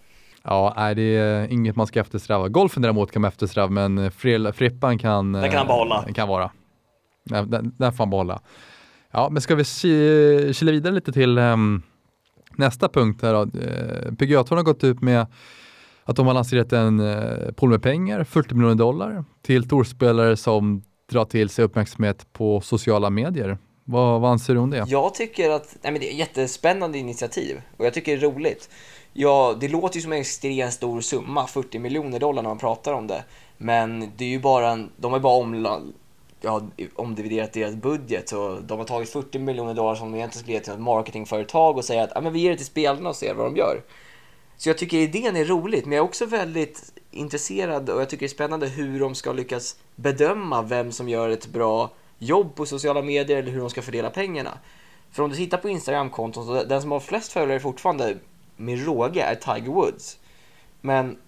Ja, 0.48 0.74
nej, 0.76 0.94
det 0.94 1.02
är 1.02 1.52
inget 1.52 1.76
man 1.76 1.86
ska 1.86 2.00
eftersträva. 2.00 2.48
Golfen 2.48 2.82
däremot 2.82 3.12
kan 3.12 3.22
man 3.22 3.28
eftersträva, 3.28 3.68
men 3.68 4.10
frippan 4.10 4.98
kan... 4.98 5.32
Den 5.32 5.50
kan 5.50 5.58
han 5.58 5.66
behålla. 5.66 6.04
Eh, 6.08 6.14
kan 6.14 6.28
vara. 6.28 6.50
Den, 7.24 7.74
den 7.78 7.92
får 7.92 7.98
han 7.98 8.10
behålla. 8.10 8.40
Ja, 9.10 9.28
men 9.30 9.42
ska 9.42 9.54
vi 9.54 9.64
kila 10.54 10.72
vidare 10.72 10.94
lite 10.94 11.12
till 11.12 11.38
um, 11.38 11.82
Nästa 12.56 12.88
punkt 12.88 13.22
här 13.22 13.32
då. 13.32 13.42
Eh, 13.60 14.14
PGA 14.14 14.38
har 14.38 14.62
gått 14.62 14.84
ut 14.84 15.02
med 15.02 15.26
att 16.04 16.16
de 16.16 16.26
har 16.26 16.34
lanserat 16.34 16.72
en 16.72 17.00
eh, 17.00 17.52
pool 17.52 17.70
med 17.70 17.82
pengar, 17.82 18.24
40 18.24 18.54
miljoner 18.54 18.74
dollar, 18.74 19.24
till 19.42 19.68
torspelare 19.68 20.36
som 20.36 20.82
drar 21.10 21.24
till 21.24 21.48
sig 21.48 21.64
uppmärksamhet 21.64 22.32
på 22.32 22.60
sociala 22.60 23.10
medier. 23.10 23.58
Vad, 23.84 24.20
vad 24.20 24.30
anser 24.30 24.54
du 24.54 24.60
om 24.60 24.70
det? 24.70 24.84
Jag 24.88 25.14
tycker 25.14 25.50
att 25.50 25.76
nej 25.82 25.92
men 25.92 26.00
det 26.00 26.08
är 26.08 26.10
ett 26.10 26.18
jättespännande 26.18 26.98
initiativ 26.98 27.62
och 27.76 27.86
jag 27.86 27.94
tycker 27.94 28.16
det 28.16 28.26
är 28.26 28.30
roligt. 28.30 28.70
Ja, 29.18 29.56
det 29.60 29.68
låter 29.68 29.96
ju 29.96 30.02
som 30.02 30.12
en 30.12 30.20
extremt 30.20 30.72
stor 30.72 31.00
summa, 31.00 31.46
40 31.46 31.78
miljoner 31.78 32.18
dollar 32.18 32.42
när 32.42 32.50
man 32.50 32.58
pratar 32.58 32.92
om 32.92 33.06
det. 33.06 33.24
Men 33.56 34.12
det 34.16 34.24
är 34.24 34.28
ju 34.28 34.40
bara 34.40 34.70
en, 34.70 34.90
de 34.96 35.12
har 35.12 35.20
bara 35.20 35.36
omla, 35.36 35.80
ja, 36.40 36.62
omdividerat 36.94 37.52
deras 37.52 37.74
budget 37.74 38.28
så 38.28 38.58
de 38.60 38.78
har 38.78 38.86
tagit 38.86 39.08
40 39.08 39.38
miljoner 39.38 39.74
dollar 39.74 39.94
som 39.94 40.12
de 40.12 40.18
egentligen 40.18 40.42
skulle 40.42 40.56
ge 40.56 40.60
till 40.60 40.72
ett 40.72 40.80
marketingföretag 40.80 41.76
och 41.76 41.84
säga 41.84 42.02
att 42.02 42.16
ah, 42.16 42.20
men 42.20 42.32
vi 42.32 42.40
ger 42.40 42.50
det 42.50 42.56
till 42.56 42.66
spelarna 42.66 43.08
och 43.08 43.16
ser 43.16 43.34
vad 43.34 43.46
de 43.46 43.56
gör. 43.56 43.82
Så 44.56 44.68
jag 44.68 44.78
tycker 44.78 44.96
idén 44.96 45.36
är 45.36 45.44
roligt, 45.44 45.84
men 45.84 45.96
jag 45.96 46.04
är 46.04 46.08
också 46.08 46.26
väldigt 46.26 46.92
intresserad 47.10 47.90
och 47.90 48.00
jag 48.00 48.10
tycker 48.10 48.26
det 48.26 48.26
är 48.26 48.34
spännande 48.34 48.68
hur 48.68 49.00
de 49.00 49.14
ska 49.14 49.32
lyckas 49.32 49.76
bedöma 49.94 50.62
vem 50.62 50.92
som 50.92 51.08
gör 51.08 51.28
ett 51.28 51.46
bra 51.46 51.90
jobb 52.18 52.54
på 52.54 52.66
sociala 52.66 53.02
medier 53.02 53.36
eller 53.36 53.52
hur 53.52 53.60
de 53.60 53.70
ska 53.70 53.82
fördela 53.82 54.10
pengarna. 54.10 54.58
För 55.10 55.22
om 55.22 55.30
du 55.30 55.36
tittar 55.36 55.58
på 55.58 55.68
Instagram-konton, 55.68 56.46
så 56.46 56.64
den 56.64 56.82
som 56.82 56.90
har 56.90 57.00
flest 57.00 57.32
följare 57.32 57.60
fortfarande 57.60 58.16
med 58.56 58.86
råge 58.86 59.22
är 59.22 59.34
Tiger 59.34 59.72
Woods. 59.72 60.18
Men 60.80 61.18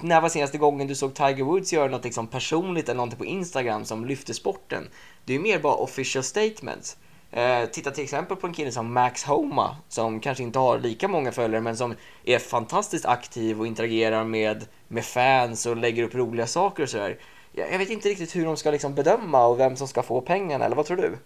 när 0.00 0.20
var 0.20 0.28
senaste 0.28 0.58
gången 0.58 0.86
du 0.86 0.94
såg 0.94 1.14
Tiger 1.14 1.44
Woods 1.44 1.72
göra 1.72 1.90
något 1.90 2.04
liksom 2.04 2.26
personligt 2.26 2.88
eller 2.88 2.96
någonting 2.96 3.18
på 3.18 3.24
Instagram 3.24 3.84
som 3.84 4.04
lyfte 4.04 4.34
sporten? 4.34 4.88
Det 5.24 5.32
är 5.32 5.36
ju 5.36 5.42
mer 5.42 5.58
bara 5.58 5.74
official 5.74 6.24
statements. 6.24 6.96
Eh, 7.30 7.64
titta 7.64 7.90
till 7.90 8.04
exempel 8.04 8.36
på 8.36 8.46
en 8.46 8.52
kille 8.52 8.72
som 8.72 8.92
Max 8.92 9.24
Homa 9.24 9.76
som 9.88 10.20
kanske 10.20 10.42
inte 10.42 10.58
har 10.58 10.78
lika 10.78 11.08
många 11.08 11.32
följare 11.32 11.60
men 11.62 11.76
som 11.76 11.94
är 12.24 12.38
fantastiskt 12.38 13.06
aktiv 13.06 13.60
och 13.60 13.66
interagerar 13.66 14.24
med, 14.24 14.64
med 14.88 15.04
fans 15.04 15.66
och 15.66 15.76
lägger 15.76 16.02
upp 16.02 16.14
roliga 16.14 16.46
saker 16.46 16.82
och 16.82 16.88
sådär. 16.88 17.18
Jag, 17.52 17.72
jag 17.72 17.78
vet 17.78 17.90
inte 17.90 18.08
riktigt 18.08 18.36
hur 18.36 18.44
de 18.44 18.56
ska 18.56 18.70
liksom 18.70 18.94
bedöma 18.94 19.46
och 19.46 19.60
vem 19.60 19.76
som 19.76 19.88
ska 19.88 20.02
få 20.02 20.20
pengarna, 20.20 20.64
eller 20.64 20.76
vad 20.76 20.86
tror 20.86 20.96
du? 20.96 21.16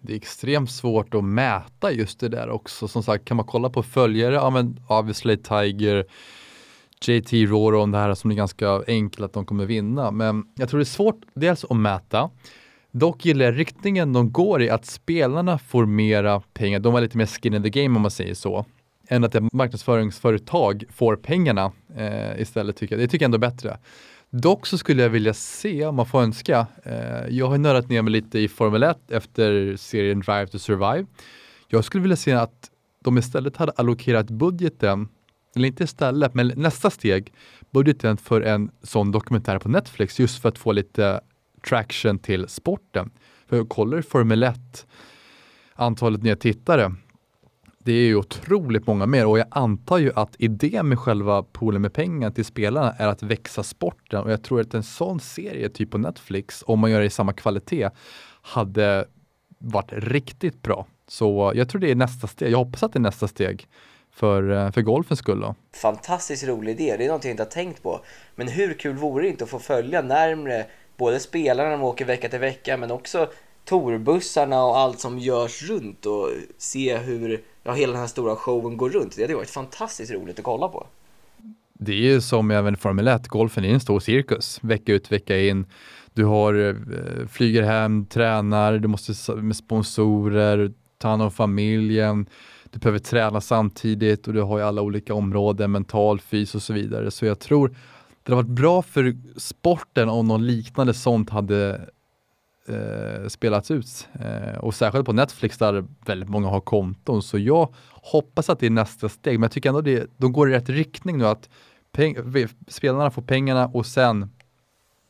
Det 0.00 0.12
är 0.12 0.16
extremt 0.16 0.70
svårt 0.70 1.14
att 1.14 1.24
mäta 1.24 1.92
just 1.92 2.20
det 2.20 2.28
där 2.28 2.50
också. 2.50 2.88
Som 2.88 3.02
sagt, 3.02 3.24
kan 3.24 3.36
man 3.36 3.46
kolla 3.46 3.70
på 3.70 3.82
följare, 3.82 4.34
ja 4.34 4.50
men 4.50 4.80
obviously 4.88 5.36
Tiger, 5.36 6.04
JT 7.06 7.32
Roron, 7.32 7.90
det 7.90 7.98
här 7.98 8.14
som 8.14 8.30
är 8.30 8.34
ganska 8.34 8.82
enkelt 8.86 9.24
att 9.24 9.32
de 9.32 9.46
kommer 9.46 9.66
vinna. 9.66 10.10
Men 10.10 10.44
jag 10.54 10.68
tror 10.68 10.78
det 10.78 10.82
är 10.82 10.84
svårt 10.84 11.20
dels 11.34 11.64
att 11.64 11.76
mäta. 11.76 12.30
Dock 12.92 13.24
gillar 13.24 13.44
jag 13.44 13.58
riktningen 13.58 14.12
de 14.12 14.32
går 14.32 14.62
i, 14.62 14.70
att 14.70 14.86
spelarna 14.86 15.58
får 15.58 15.86
mera 15.86 16.40
pengar. 16.40 16.78
De 16.78 16.94
har 16.94 17.00
lite 17.00 17.16
mer 17.16 17.26
skin 17.26 17.54
in 17.54 17.62
the 17.62 17.70
game 17.70 17.96
om 17.96 18.02
man 18.02 18.10
säger 18.10 18.34
så. 18.34 18.66
Än 19.08 19.24
att 19.24 19.34
ett 19.34 19.52
marknadsföringsföretag 19.52 20.84
får 20.90 21.16
pengarna 21.16 21.72
eh, 21.96 22.40
istället. 22.40 22.76
Tycker 22.76 22.94
jag. 22.94 23.04
Det 23.04 23.08
tycker 23.08 23.24
jag 23.24 23.34
ändå 23.34 23.46
är 23.46 23.50
bättre. 23.50 23.78
Dock 24.30 24.66
så 24.66 24.78
skulle 24.78 25.02
jag 25.02 25.10
vilja 25.10 25.34
se, 25.34 25.84
om 25.84 25.94
man 25.94 26.06
får 26.06 26.22
önska, 26.22 26.66
eh, 26.82 27.28
jag 27.28 27.48
har 27.48 27.58
nördat 27.58 27.88
ner 27.88 28.02
mig 28.02 28.12
lite 28.12 28.38
i 28.38 28.48
Formel 28.48 28.82
1 28.82 29.10
efter 29.10 29.76
serien 29.76 30.20
Drive 30.20 30.46
to 30.46 30.58
Survive. 30.58 31.06
Jag 31.68 31.84
skulle 31.84 32.02
vilja 32.02 32.16
se 32.16 32.32
att 32.32 32.70
de 33.04 33.18
istället 33.18 33.56
hade 33.56 33.72
allokerat 33.72 34.30
budgeten, 34.30 35.08
eller 35.56 35.68
inte 35.68 35.84
istället, 35.84 36.34
men 36.34 36.52
nästa 36.56 36.90
steg, 36.90 37.32
budgeten 37.70 38.16
för 38.16 38.40
en 38.40 38.70
sån 38.82 39.12
dokumentär 39.12 39.58
på 39.58 39.68
Netflix 39.68 40.20
just 40.20 40.42
för 40.42 40.48
att 40.48 40.58
få 40.58 40.72
lite 40.72 41.20
traction 41.68 42.18
till 42.18 42.48
sporten. 42.48 43.10
För 43.48 43.56
jag 43.56 43.68
kollar 43.68 44.02
Formel 44.02 44.42
1, 44.42 44.86
antalet 45.74 46.22
nya 46.22 46.36
tittare, 46.36 46.94
det 47.88 47.94
är 47.94 48.06
ju 48.06 48.16
otroligt 48.16 48.86
många 48.86 49.06
mer 49.06 49.26
och 49.26 49.38
jag 49.38 49.46
antar 49.50 49.98
ju 49.98 50.12
att 50.14 50.34
idén 50.38 50.88
med 50.88 50.98
själva 50.98 51.42
poolen 51.42 51.82
med 51.82 51.92
pengar 51.92 52.30
till 52.30 52.44
spelarna 52.44 52.92
är 52.98 53.08
att 53.08 53.22
växa 53.22 53.62
sporten 53.62 54.22
och 54.22 54.30
jag 54.30 54.42
tror 54.42 54.60
att 54.60 54.74
en 54.74 54.82
sån 54.82 55.20
serie, 55.20 55.68
typ 55.68 55.90
på 55.90 55.98
Netflix, 55.98 56.64
om 56.66 56.78
man 56.78 56.90
gör 56.90 57.00
det 57.00 57.06
i 57.06 57.10
samma 57.10 57.32
kvalitet, 57.32 57.90
hade 58.42 59.08
varit 59.58 59.92
riktigt 59.92 60.62
bra. 60.62 60.86
Så 61.06 61.52
jag 61.54 61.68
tror 61.68 61.80
det 61.80 61.90
är 61.90 61.94
nästa 61.94 62.26
steg. 62.26 62.52
Jag 62.52 62.58
hoppas 62.58 62.82
att 62.82 62.92
det 62.92 62.98
är 62.98 63.00
nästa 63.00 63.28
steg 63.28 63.66
för, 64.10 64.50
eh, 64.50 64.70
för 64.70 64.82
golfens 64.82 65.18
skull. 65.18 65.40
Då. 65.40 65.54
Fantastiskt 65.72 66.46
rolig 66.46 66.80
idé. 66.80 66.96
Det 66.98 67.04
är 67.04 67.08
någonting 67.08 67.28
jag 67.28 67.32
inte 67.32 67.42
har 67.42 67.50
tänkt 67.50 67.82
på. 67.82 68.00
Men 68.34 68.48
hur 68.48 68.74
kul 68.74 68.96
vore 68.96 69.24
det 69.24 69.28
inte 69.28 69.44
att 69.44 69.50
få 69.50 69.58
följa 69.58 70.02
närmre 70.02 70.66
både 70.96 71.20
spelarna 71.20 71.68
när 71.68 71.76
de 71.76 71.84
åker 71.84 72.04
vecka 72.04 72.28
till 72.28 72.38
vecka 72.38 72.76
men 72.76 72.90
också 72.90 73.28
torbussarna 73.68 74.64
och 74.64 74.78
allt 74.78 75.00
som 75.00 75.18
görs 75.18 75.62
runt 75.62 76.06
och 76.06 76.30
se 76.58 76.96
hur 76.96 77.40
ja, 77.62 77.72
hela 77.72 77.92
den 77.92 78.00
här 78.00 78.08
stora 78.08 78.36
showen 78.36 78.76
går 78.76 78.90
runt. 78.90 79.16
Det 79.16 79.22
hade 79.22 79.34
varit 79.34 79.50
fantastiskt 79.50 80.12
roligt 80.12 80.38
att 80.38 80.44
kolla 80.44 80.68
på. 80.68 80.86
Det 81.72 81.92
är 81.92 81.96
ju 81.96 82.20
som 82.20 82.50
även 82.50 82.76
Formel 82.76 83.08
1, 83.08 83.28
golfen 83.28 83.64
är 83.64 83.68
en 83.68 83.80
stor 83.80 84.00
cirkus, 84.00 84.58
vecka 84.62 84.92
ut, 84.92 85.12
vecka 85.12 85.40
in. 85.40 85.66
Du 86.14 86.24
har, 86.24 86.54
eh, 86.54 87.26
flyger 87.26 87.62
hem, 87.62 88.06
tränar, 88.06 88.78
du 88.78 88.88
måste 88.88 89.32
med 89.34 89.56
sponsorer, 89.56 90.72
ta 90.98 91.08
hand 91.08 91.22
om 91.22 91.30
familjen, 91.30 92.26
du 92.70 92.78
behöver 92.78 92.98
träna 92.98 93.40
samtidigt 93.40 94.28
och 94.28 94.34
du 94.34 94.42
har 94.42 94.58
ju 94.58 94.64
alla 94.64 94.82
olika 94.82 95.14
områden, 95.14 95.70
mental, 95.70 96.20
fys 96.20 96.54
och 96.54 96.62
så 96.62 96.72
vidare. 96.72 97.10
Så 97.10 97.26
jag 97.26 97.38
tror 97.38 97.68
det 98.22 98.32
hade 98.32 98.42
varit 98.42 98.56
bra 98.56 98.82
för 98.82 99.16
sporten 99.36 100.08
om 100.08 100.28
något 100.28 100.40
liknande 100.40 100.94
sånt 100.94 101.30
hade 101.30 101.88
eh, 102.68 103.28
spelats 103.28 103.70
ut. 103.70 104.08
Eh, 104.20 104.58
och 104.58 104.74
särskilt 104.74 105.06
på 105.06 105.12
Netflix 105.12 105.58
där 105.58 105.84
väldigt 106.06 106.28
många 106.28 106.48
har 106.48 106.60
konton. 106.60 107.22
Så 107.22 107.38
jag 107.38 107.74
hoppas 107.90 108.50
att 108.50 108.60
det 108.60 108.66
är 108.66 108.70
nästa 108.70 109.08
steg. 109.08 109.34
Men 109.34 109.42
jag 109.42 109.52
tycker 109.52 109.68
ändå 109.68 109.80
det, 109.80 110.10
de 110.16 110.32
går 110.32 110.50
i 110.50 110.54
rätt 110.54 110.68
riktning 110.68 111.18
nu 111.18 111.26
att 111.26 111.48
spelarna 112.68 113.10
får 113.10 113.22
pengarna 113.22 113.66
och 113.66 113.86
sen 113.86 114.30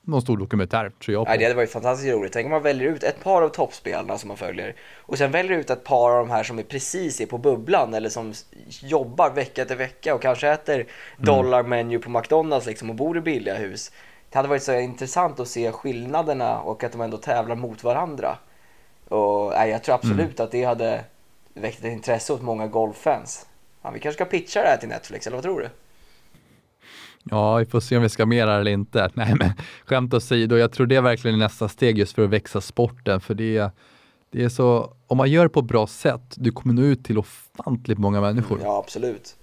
någon 0.08 0.22
stor 0.22 0.36
dokumentär 0.36 0.90
tror 0.90 1.14
jag 1.14 1.24
på. 1.24 1.30
Nej, 1.30 1.38
det 1.38 1.44
hade 1.44 1.54
varit 1.54 1.70
fantastiskt 1.70 2.12
roligt. 2.12 2.32
Tänk 2.32 2.44
om 2.44 2.50
man 2.50 2.62
väljer 2.62 2.88
ut 2.88 3.02
ett 3.02 3.24
par 3.24 3.42
av 3.42 3.48
toppspelarna 3.48 4.18
som 4.18 4.28
man 4.28 4.36
följer 4.36 4.76
och 4.96 5.18
sen 5.18 5.30
väljer 5.30 5.58
ut 5.58 5.70
ett 5.70 5.84
par 5.84 6.10
av 6.10 6.26
de 6.26 6.30
här 6.30 6.42
som 6.42 6.58
är 6.58 6.62
precis 6.62 7.20
är 7.20 7.26
på 7.26 7.38
bubblan 7.38 7.94
eller 7.94 8.08
som 8.08 8.32
jobbar 8.82 9.30
vecka 9.30 9.64
till 9.64 9.76
vecka 9.76 10.14
och 10.14 10.22
kanske 10.22 10.48
äter 10.48 10.74
mm. 10.74 10.86
dollarmenu 11.18 11.98
på 11.98 12.10
McDonalds 12.10 12.66
liksom 12.66 12.90
och 12.90 12.96
bor 12.96 13.18
i 13.18 13.20
billiga 13.20 13.54
hus 13.54 13.92
det 14.30 14.38
hade 14.38 14.48
varit 14.48 14.62
så 14.62 14.78
intressant 14.78 15.40
att 15.40 15.48
se 15.48 15.72
skillnaderna 15.72 16.60
och 16.60 16.84
att 16.84 16.92
de 16.92 17.00
ändå 17.00 17.16
tävlar 17.16 17.56
mot 17.56 17.84
varandra. 17.84 18.38
Och 19.08 19.50
nej, 19.50 19.70
jag 19.70 19.84
tror 19.84 19.94
absolut 19.94 20.20
mm. 20.20 20.44
att 20.44 20.50
det 20.50 20.64
hade 20.64 21.04
väckt 21.54 21.78
ett 21.78 21.92
intresse 21.92 22.32
hos 22.32 22.42
många 22.42 22.66
golffans. 22.66 23.46
Ja, 23.82 23.90
vi 23.90 24.00
kanske 24.00 24.24
ska 24.24 24.30
pitcha 24.30 24.62
det 24.62 24.68
här 24.68 24.76
till 24.76 24.88
Netflix, 24.88 25.26
eller 25.26 25.36
vad 25.36 25.44
tror 25.44 25.60
du? 25.60 25.68
Ja, 27.22 27.56
vi 27.56 27.66
får 27.66 27.80
se 27.80 27.96
om 27.96 28.02
vi 28.02 28.08
ska 28.08 28.26
mer 28.26 28.46
eller 28.46 28.70
inte. 28.70 29.10
Nej, 29.14 29.34
men 29.38 29.50
skämt 29.86 30.14
åsido, 30.14 30.56
jag 30.56 30.72
tror 30.72 30.86
det 30.86 30.96
är 30.96 31.02
verkligen 31.02 31.38
nästa 31.38 31.68
steg 31.68 31.98
just 31.98 32.14
för 32.14 32.22
att 32.22 32.30
växa 32.30 32.60
sporten, 32.60 33.20
för 33.20 33.34
det 33.34 33.56
är, 33.56 33.70
det 34.30 34.44
är 34.44 34.48
så, 34.48 34.92
om 35.06 35.16
man 35.16 35.30
gör 35.30 35.42
det 35.42 35.48
på 35.48 35.60
ett 35.60 35.66
bra 35.66 35.86
sätt, 35.86 36.34
du 36.36 36.52
kommer 36.52 36.74
nå 36.74 36.82
ut 36.82 37.04
till 37.04 37.18
ofantligt 37.18 37.98
många 37.98 38.20
människor. 38.20 38.56
Mm, 38.56 38.66
ja, 38.66 38.78
absolut 38.78 39.37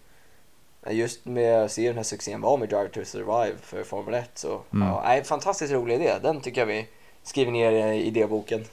just 0.92 1.26
med 1.26 1.64
att 1.64 1.72
se 1.72 1.88
den 1.88 1.96
här 1.96 2.04
succén 2.04 2.42
var 2.42 2.58
med 2.58 2.70
Drive 2.70 2.90
to 2.90 3.00
Survive 3.06 3.58
för 3.62 3.84
Formel 3.84 4.14
1 4.14 4.30
så 4.34 4.62
mm. 4.74 4.88
ja, 4.88 5.02
nej, 5.06 5.24
fantastiskt 5.24 5.74
rolig 5.74 5.96
idé. 5.96 6.14
Den 6.22 6.42
tycker 6.42 6.62
jag 6.62 6.66
vi 6.66 6.88
skriver 7.24 7.52
ner 7.52 7.94
i 7.94 8.04
idéboken. 8.04 8.64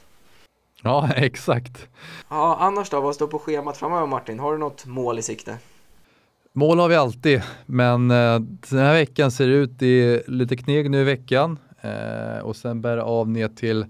Ja, 0.83 1.09
exakt. 1.15 1.87
Ja, 2.29 2.57
annars 2.59 2.89
då? 2.89 3.01
Vad 3.01 3.15
står 3.15 3.27
på 3.27 3.39
schemat 3.39 3.77
framöver 3.77 4.07
Martin? 4.07 4.39
Har 4.39 4.51
du 4.51 4.57
något 4.57 4.85
mål 4.85 5.19
i 5.19 5.21
sikte? 5.21 5.57
Mål 6.55 6.79
har 6.79 6.89
vi 6.89 6.95
alltid, 6.95 7.41
men 7.65 8.11
eh, 8.11 8.39
den 8.69 8.79
här 8.79 8.93
veckan 8.93 9.31
ser 9.31 9.47
det 9.47 9.53
ut, 9.53 9.79
det 9.79 9.87
är 9.87 10.23
lite 10.27 10.57
kneg 10.57 10.89
nu 10.89 11.01
i 11.01 11.03
veckan 11.03 11.59
eh, 11.81 12.43
och 12.43 12.55
sen 12.55 12.81
bär 12.81 12.97
det 12.97 13.03
av 13.03 13.29
ner 13.29 13.47
till 13.47 13.85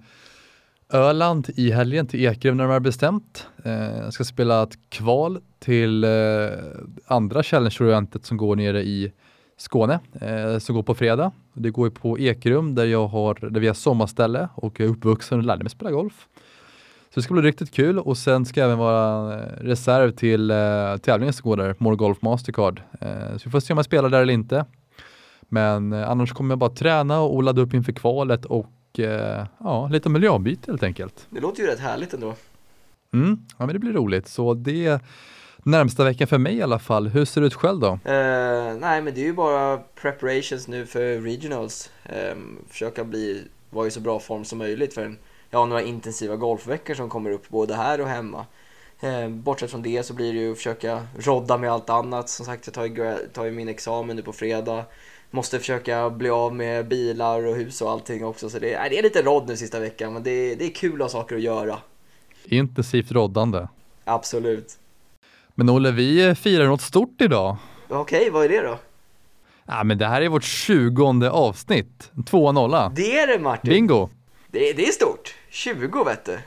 Öland 0.93 1.49
i 1.55 1.71
helgen 1.71 2.07
till 2.07 2.25
Ekerö 2.25 2.53
när 2.53 2.63
de 2.63 2.71
har 2.71 2.79
bestämt. 2.79 3.47
Eh, 3.63 3.97
jag 3.97 4.13
ska 4.13 4.23
spela 4.23 4.63
ett 4.63 4.89
kval 4.89 5.39
till 5.59 6.03
eh, 6.03 6.09
andra 7.07 7.43
Challenge-eventet 7.43 8.25
som 8.25 8.37
går 8.37 8.55
nere 8.55 8.83
i 8.83 9.11
Skåne, 9.57 9.99
eh, 10.21 10.57
som 10.57 10.75
går 10.75 10.83
på 10.83 10.95
fredag. 10.95 11.31
Det 11.53 11.69
går 11.69 11.87
ju 11.87 11.91
på 11.91 12.19
Ekerum 12.19 12.75
där, 12.75 12.85
jag 12.85 13.07
har, 13.07 13.49
där 13.49 13.59
vi 13.59 13.67
har 13.67 13.73
sommarställe 13.73 14.49
och 14.55 14.79
jag 14.79 14.85
är 14.87 14.91
uppvuxen 14.91 15.37
och 15.37 15.45
lärde 15.45 15.63
mig 15.63 15.69
spela 15.69 15.91
golf. 15.91 16.27
Så 17.09 17.19
det 17.19 17.21
ska 17.21 17.33
bli 17.33 17.43
riktigt 17.43 17.71
kul 17.71 17.99
och 17.99 18.17
sen 18.17 18.45
ska 18.45 18.59
jag 18.59 18.67
även 18.67 18.79
vara 18.79 19.33
eh, 19.33 19.47
reserv 19.61 20.11
till 20.11 20.51
eh, 20.51 20.97
tävlingen 21.01 21.33
som 21.33 21.49
går 21.49 21.57
där, 21.57 21.75
More 21.77 21.95
Golf 21.95 22.21
Mastercard. 22.21 22.81
Eh, 23.01 23.37
så 23.37 23.41
vi 23.45 23.51
får 23.51 23.59
se 23.59 23.73
om 23.73 23.77
jag 23.77 23.85
spelar 23.85 24.09
där 24.09 24.21
eller 24.21 24.33
inte. 24.33 24.65
Men 25.41 25.93
eh, 25.93 26.09
annars 26.09 26.33
kommer 26.33 26.51
jag 26.51 26.59
bara 26.59 26.69
träna 26.69 27.19
och 27.19 27.43
ladda 27.43 27.61
upp 27.61 27.73
inför 27.73 27.91
kvalet 27.91 28.45
och 28.45 28.65
eh, 28.99 29.45
ja, 29.57 29.87
lite 29.87 30.09
miljöombyte 30.09 30.71
helt 30.71 30.83
enkelt. 30.83 31.27
Det 31.29 31.39
låter 31.39 31.61
ju 31.63 31.67
rätt 31.67 31.79
härligt 31.79 32.13
ändå. 32.13 32.35
Mm, 33.13 33.45
ja 33.57 33.65
men 33.65 33.73
det 33.73 33.79
blir 33.79 33.93
roligt. 33.93 34.27
Så 34.27 34.53
det 34.53 34.85
är 34.85 34.99
närmsta 35.63 36.03
veckan 36.03 36.27
för 36.27 36.37
mig 36.37 36.55
i 36.55 36.61
alla 36.61 36.79
fall. 36.79 37.07
Hur 37.07 37.25
ser 37.25 37.41
det 37.41 37.47
ut 37.47 37.53
själv 37.53 37.79
då? 37.79 37.91
Uh, 37.91 37.99
nej 38.79 39.01
men 39.01 39.13
det 39.13 39.21
är 39.21 39.25
ju 39.25 39.33
bara 39.33 39.77
preparations 39.77 40.67
nu 40.67 40.85
för 40.85 41.21
regionals. 41.21 41.91
Um, 42.33 42.59
försöka 42.69 43.03
bli, 43.03 43.43
vara 43.69 43.87
i 43.87 43.91
så 43.91 43.99
bra 43.99 44.19
form 44.19 44.45
som 44.45 44.57
möjligt 44.57 44.93
för 44.93 45.05
en, 45.05 45.17
jag 45.49 45.59
har 45.59 45.65
några 45.65 45.81
intensiva 45.81 46.35
golfveckor 46.35 46.93
som 46.93 47.09
kommer 47.09 47.31
upp 47.31 47.49
både 47.49 47.75
här 47.75 48.01
och 48.01 48.07
hemma. 48.07 48.45
Eh, 49.03 49.29
bortsett 49.29 49.71
från 49.71 49.81
det 49.81 50.03
så 50.03 50.13
blir 50.13 50.33
det 50.33 50.39
ju 50.39 50.51
att 50.51 50.57
försöka 50.57 51.07
rodda 51.19 51.57
med 51.57 51.71
allt 51.71 51.89
annat. 51.89 52.29
Som 52.29 52.45
sagt, 52.45 52.67
jag 52.67 52.73
tar 52.73 52.85
ju, 52.85 53.15
tar 53.33 53.45
ju 53.45 53.51
min 53.51 53.69
examen 53.69 54.15
nu 54.15 54.21
på 54.21 54.33
fredag. 54.33 54.85
Måste 55.35 55.59
försöka 55.59 56.09
bli 56.09 56.29
av 56.29 56.55
med 56.55 56.87
bilar 56.87 57.45
och 57.45 57.55
hus 57.55 57.81
och 57.81 57.89
allting 57.91 58.25
också. 58.25 58.49
Så 58.49 58.59
det, 58.59 58.73
är, 58.73 58.89
det 58.89 58.99
är 58.99 59.03
lite 59.03 59.21
rodd 59.21 59.47
nu 59.47 59.57
sista 59.57 59.79
veckan, 59.79 60.13
men 60.13 60.23
det, 60.23 60.55
det 60.55 60.65
är 60.65 60.69
kul 60.69 60.93
att 60.93 60.99
ha 61.13 61.21
saker 61.21 61.35
att 61.35 61.41
göra. 61.41 61.77
Intensivt 62.45 63.11
roddande. 63.11 63.67
Absolut. 64.03 64.77
Men 65.55 65.69
Olle, 65.69 65.91
vi 65.91 66.35
firar 66.35 66.65
något 66.65 66.81
stort 66.81 67.21
idag. 67.21 67.57
Okej, 67.89 68.29
vad 68.29 68.45
är 68.45 68.49
det 68.49 68.61
då? 68.61 68.79
Ja, 69.65 69.83
men 69.83 69.97
det 69.97 70.07
här 70.07 70.21
är 70.21 70.29
vårt 70.29 70.43
tjugonde 70.43 71.31
avsnitt. 71.31 72.11
2-0. 72.15 72.91
Det 72.95 73.19
är 73.19 73.27
det 73.27 73.39
Martin! 73.39 73.69
Bingo! 73.69 74.09
Det, 74.47 74.73
det 74.73 74.87
är 74.87 74.91
stort! 74.91 75.35
20 75.49 76.03
vet 76.03 76.25
du! 76.25 76.37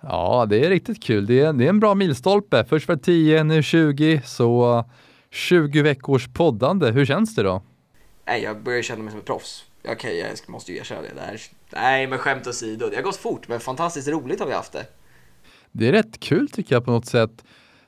Ja, 0.00 0.46
det 0.48 0.64
är 0.64 0.68
riktigt 0.70 1.02
kul. 1.02 1.26
Det 1.26 1.40
är, 1.40 1.52
det 1.52 1.64
är 1.64 1.68
en 1.68 1.80
bra 1.80 1.94
milstolpe. 1.94 2.64
Först 2.68 2.88
var 2.88 2.96
det 2.96 3.02
10, 3.02 3.44
nu 3.44 3.62
20, 3.62 4.22
så 4.24 4.84
20 5.30 5.82
veckors 5.82 6.28
poddande. 6.28 6.90
Hur 6.90 7.06
känns 7.06 7.34
det 7.34 7.42
då? 7.42 7.62
Nej, 8.32 8.42
jag 8.42 8.62
börjar 8.62 8.82
känna 8.82 9.02
mig 9.02 9.10
som 9.10 9.20
ett 9.20 9.26
proffs. 9.26 9.64
Okej, 9.80 9.94
okay, 9.94 10.16
jag 10.18 10.50
måste 10.50 10.72
ju 10.72 10.78
erkänna 10.78 11.02
det. 11.02 11.14
Där. 11.14 11.40
Nej, 11.70 12.06
men 12.06 12.18
skämt 12.18 12.46
åsido. 12.46 12.88
Det 12.90 12.96
har 12.96 13.02
gått 13.02 13.16
fort, 13.16 13.48
men 13.48 13.60
fantastiskt 13.60 14.08
roligt 14.08 14.40
har 14.40 14.46
vi 14.46 14.52
haft 14.52 14.72
det. 14.72 14.86
Det 15.72 15.88
är 15.88 15.92
rätt 15.92 16.20
kul 16.20 16.50
tycker 16.50 16.74
jag 16.74 16.84
på 16.84 16.90
något 16.90 17.06
sätt. 17.06 17.44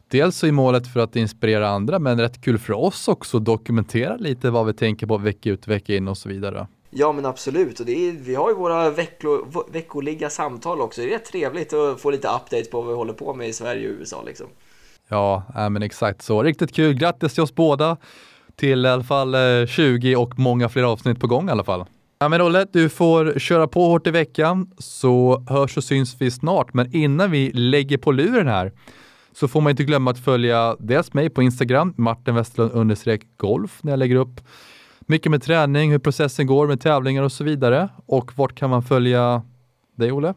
Dels 0.08 0.36
så 0.36 0.46
är 0.46 0.52
målet 0.52 0.92
för 0.92 1.00
att 1.00 1.16
inspirera 1.16 1.68
andra, 1.68 1.98
men 1.98 2.20
rätt 2.20 2.40
kul 2.40 2.58
för 2.58 2.72
oss 2.72 3.08
också 3.08 3.36
att 3.36 3.44
dokumentera 3.44 4.16
lite 4.16 4.50
vad 4.50 4.66
vi 4.66 4.74
tänker 4.74 5.06
på 5.06 5.18
vecka 5.18 5.50
ut, 5.50 5.68
vecka 5.68 5.94
in 5.94 6.08
och 6.08 6.18
så 6.18 6.28
vidare. 6.28 6.66
Ja 6.90 7.12
men 7.12 7.26
absolut, 7.26 7.80
och 7.80 7.88
är, 7.88 8.12
vi 8.12 8.34
har 8.34 8.48
ju 8.48 8.54
våra 8.54 8.90
vecko, 8.90 9.44
veckoliga 9.72 10.30
samtal 10.30 10.80
också. 10.80 11.00
Det 11.00 11.06
är 11.06 11.10
rätt 11.10 11.24
trevligt 11.24 11.72
att 11.72 12.00
få 12.00 12.10
lite 12.10 12.28
updates 12.28 12.70
på 12.70 12.80
vad 12.80 12.88
vi 12.88 12.94
håller 12.94 13.12
på 13.12 13.34
med 13.34 13.48
i 13.48 13.52
Sverige 13.52 13.88
och 13.88 13.94
USA 13.98 14.22
liksom. 14.22 14.46
Ja, 15.08 15.42
äh, 15.56 15.70
men 15.70 15.82
exakt 15.82 16.22
så. 16.22 16.42
Riktigt 16.42 16.74
kul. 16.74 16.94
Grattis 16.94 17.34
till 17.34 17.42
oss 17.42 17.54
båda 17.54 17.96
till 18.56 18.86
i 18.86 18.88
alla 18.88 19.02
fall 19.02 19.34
eh, 19.34 19.66
20 19.66 20.16
och 20.16 20.38
många 20.38 20.68
fler 20.68 20.82
avsnitt 20.82 21.20
på 21.20 21.26
gång 21.26 21.48
i 21.48 21.52
alla 21.52 21.64
fall. 21.64 21.84
Ja, 22.18 22.28
men 22.28 22.40
Olle, 22.40 22.66
du 22.72 22.88
får 22.88 23.38
köra 23.38 23.66
på 23.66 23.86
hårt 23.86 24.06
i 24.06 24.10
veckan 24.10 24.70
så 24.78 25.44
hörs 25.48 25.76
och 25.76 25.84
syns 25.84 26.16
vi 26.20 26.30
snart. 26.30 26.74
Men 26.74 26.96
innan 26.96 27.30
vi 27.30 27.52
lägger 27.52 27.98
på 27.98 28.12
luren 28.12 28.46
här 28.46 28.72
så 29.32 29.48
får 29.48 29.60
man 29.60 29.70
inte 29.70 29.84
glömma 29.84 30.10
att 30.10 30.24
följa 30.24 30.76
dels 30.78 31.12
mig 31.12 31.30
på 31.30 31.42
Instagram, 31.42 31.94
Martin 31.96 32.34
Westerlund 32.34 32.96
golf 33.36 33.78
när 33.82 33.92
jag 33.92 33.98
lägger 33.98 34.16
upp 34.16 34.40
mycket 35.00 35.30
med 35.30 35.42
träning, 35.42 35.90
hur 35.90 35.98
processen 35.98 36.46
går 36.46 36.66
med 36.66 36.80
tävlingar 36.80 37.22
och 37.22 37.32
så 37.32 37.44
vidare. 37.44 37.88
Och 38.06 38.38
vart 38.38 38.54
kan 38.54 38.70
man 38.70 38.82
följa 38.82 39.42
dig 39.96 40.12
Olle? 40.12 40.34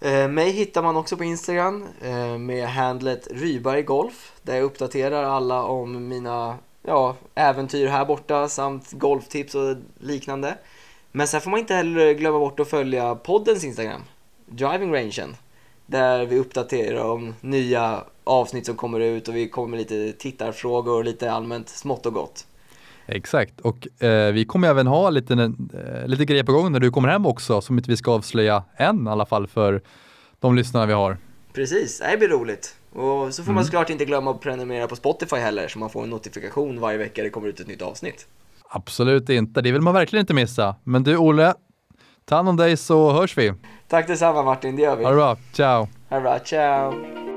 Eh, 0.00 0.28
mig 0.28 0.50
hittar 0.50 0.82
man 0.82 0.96
också 0.96 1.16
på 1.16 1.24
Instagram 1.24 1.84
eh, 2.00 2.38
med 2.38 2.68
handlet 2.68 3.28
Ryberg 3.30 3.82
Golf 3.82 4.32
där 4.42 4.54
jag 4.54 4.64
uppdaterar 4.64 5.24
alla 5.24 5.62
om 5.62 6.08
mina 6.08 6.56
ja, 6.82 7.16
äventyr 7.34 7.86
här 7.86 8.04
borta 8.04 8.48
samt 8.48 8.92
golftips 8.92 9.54
och 9.54 9.76
liknande. 10.00 10.58
Men 11.12 11.28
sen 11.28 11.40
får 11.40 11.50
man 11.50 11.60
inte 11.60 11.74
heller 11.74 12.12
glömma 12.12 12.38
bort 12.38 12.60
att 12.60 12.68
följa 12.68 13.14
poddens 13.14 13.64
Instagram, 13.64 14.00
Driving 14.46 14.94
Rangen, 14.94 15.36
där 15.86 16.26
vi 16.26 16.38
uppdaterar 16.38 17.04
om 17.04 17.34
nya 17.40 18.04
avsnitt 18.24 18.66
som 18.66 18.76
kommer 18.76 19.00
ut 19.00 19.28
och 19.28 19.36
vi 19.36 19.48
kommer 19.48 19.68
med 19.68 19.78
lite 19.78 20.12
tittarfrågor 20.12 20.96
och 20.96 21.04
lite 21.04 21.32
allmänt 21.32 21.68
smått 21.68 22.06
och 22.06 22.14
gott. 22.14 22.46
Exakt, 23.06 23.60
och 23.60 24.02
eh, 24.02 24.32
vi 24.32 24.44
kommer 24.44 24.68
även 24.68 24.86
ha 24.86 25.10
lite, 25.10 25.32
eh, 25.32 26.06
lite 26.06 26.24
grejer 26.24 26.44
på 26.44 26.52
gång 26.52 26.72
när 26.72 26.80
du 26.80 26.90
kommer 26.90 27.08
hem 27.08 27.26
också 27.26 27.60
som 27.60 27.78
inte 27.78 27.90
vi 27.90 27.96
ska 27.96 28.12
avslöja 28.12 28.64
än 28.76 29.06
i 29.06 29.10
alla 29.10 29.26
fall 29.26 29.46
för 29.46 29.82
de 30.40 30.54
lyssnare 30.54 30.86
vi 30.86 30.92
har. 30.92 31.16
Precis, 31.52 32.02
det 32.10 32.18
blir 32.18 32.28
roligt. 32.28 32.76
Och 32.92 33.34
så 33.34 33.42
får 33.42 33.50
mm. 33.50 33.54
man 33.54 33.64
såklart 33.64 33.90
inte 33.90 34.04
glömma 34.04 34.30
att 34.30 34.40
prenumerera 34.40 34.88
på 34.88 34.96
Spotify 34.96 35.36
heller 35.36 35.68
så 35.68 35.78
man 35.78 35.90
får 35.90 36.02
en 36.02 36.10
notifikation 36.10 36.80
varje 36.80 36.98
vecka 36.98 37.22
det 37.22 37.30
kommer 37.30 37.48
ut 37.48 37.60
ett 37.60 37.66
nytt 37.66 37.82
avsnitt. 37.82 38.26
Absolut 38.68 39.28
inte, 39.28 39.60
det 39.60 39.72
vill 39.72 39.80
man 39.80 39.94
verkligen 39.94 40.20
inte 40.20 40.34
missa. 40.34 40.76
Men 40.84 41.02
du 41.02 41.16
Olle, 41.16 41.54
ta 42.24 42.36
hand 42.36 42.48
om 42.48 42.56
dig 42.56 42.76
så 42.76 43.12
hörs 43.12 43.38
vi. 43.38 43.52
Tack 43.88 44.06
detsamma 44.06 44.42
Martin, 44.42 44.76
det 44.76 44.82
gör 44.82 44.96
vi. 44.96 45.04
Ha 45.04 45.10
det 45.10 45.16
bra, 45.16 45.36
ciao. 45.52 45.88
Ha 46.08 46.16
det 46.16 46.22
bra, 46.22 46.38
ciao. 46.38 47.31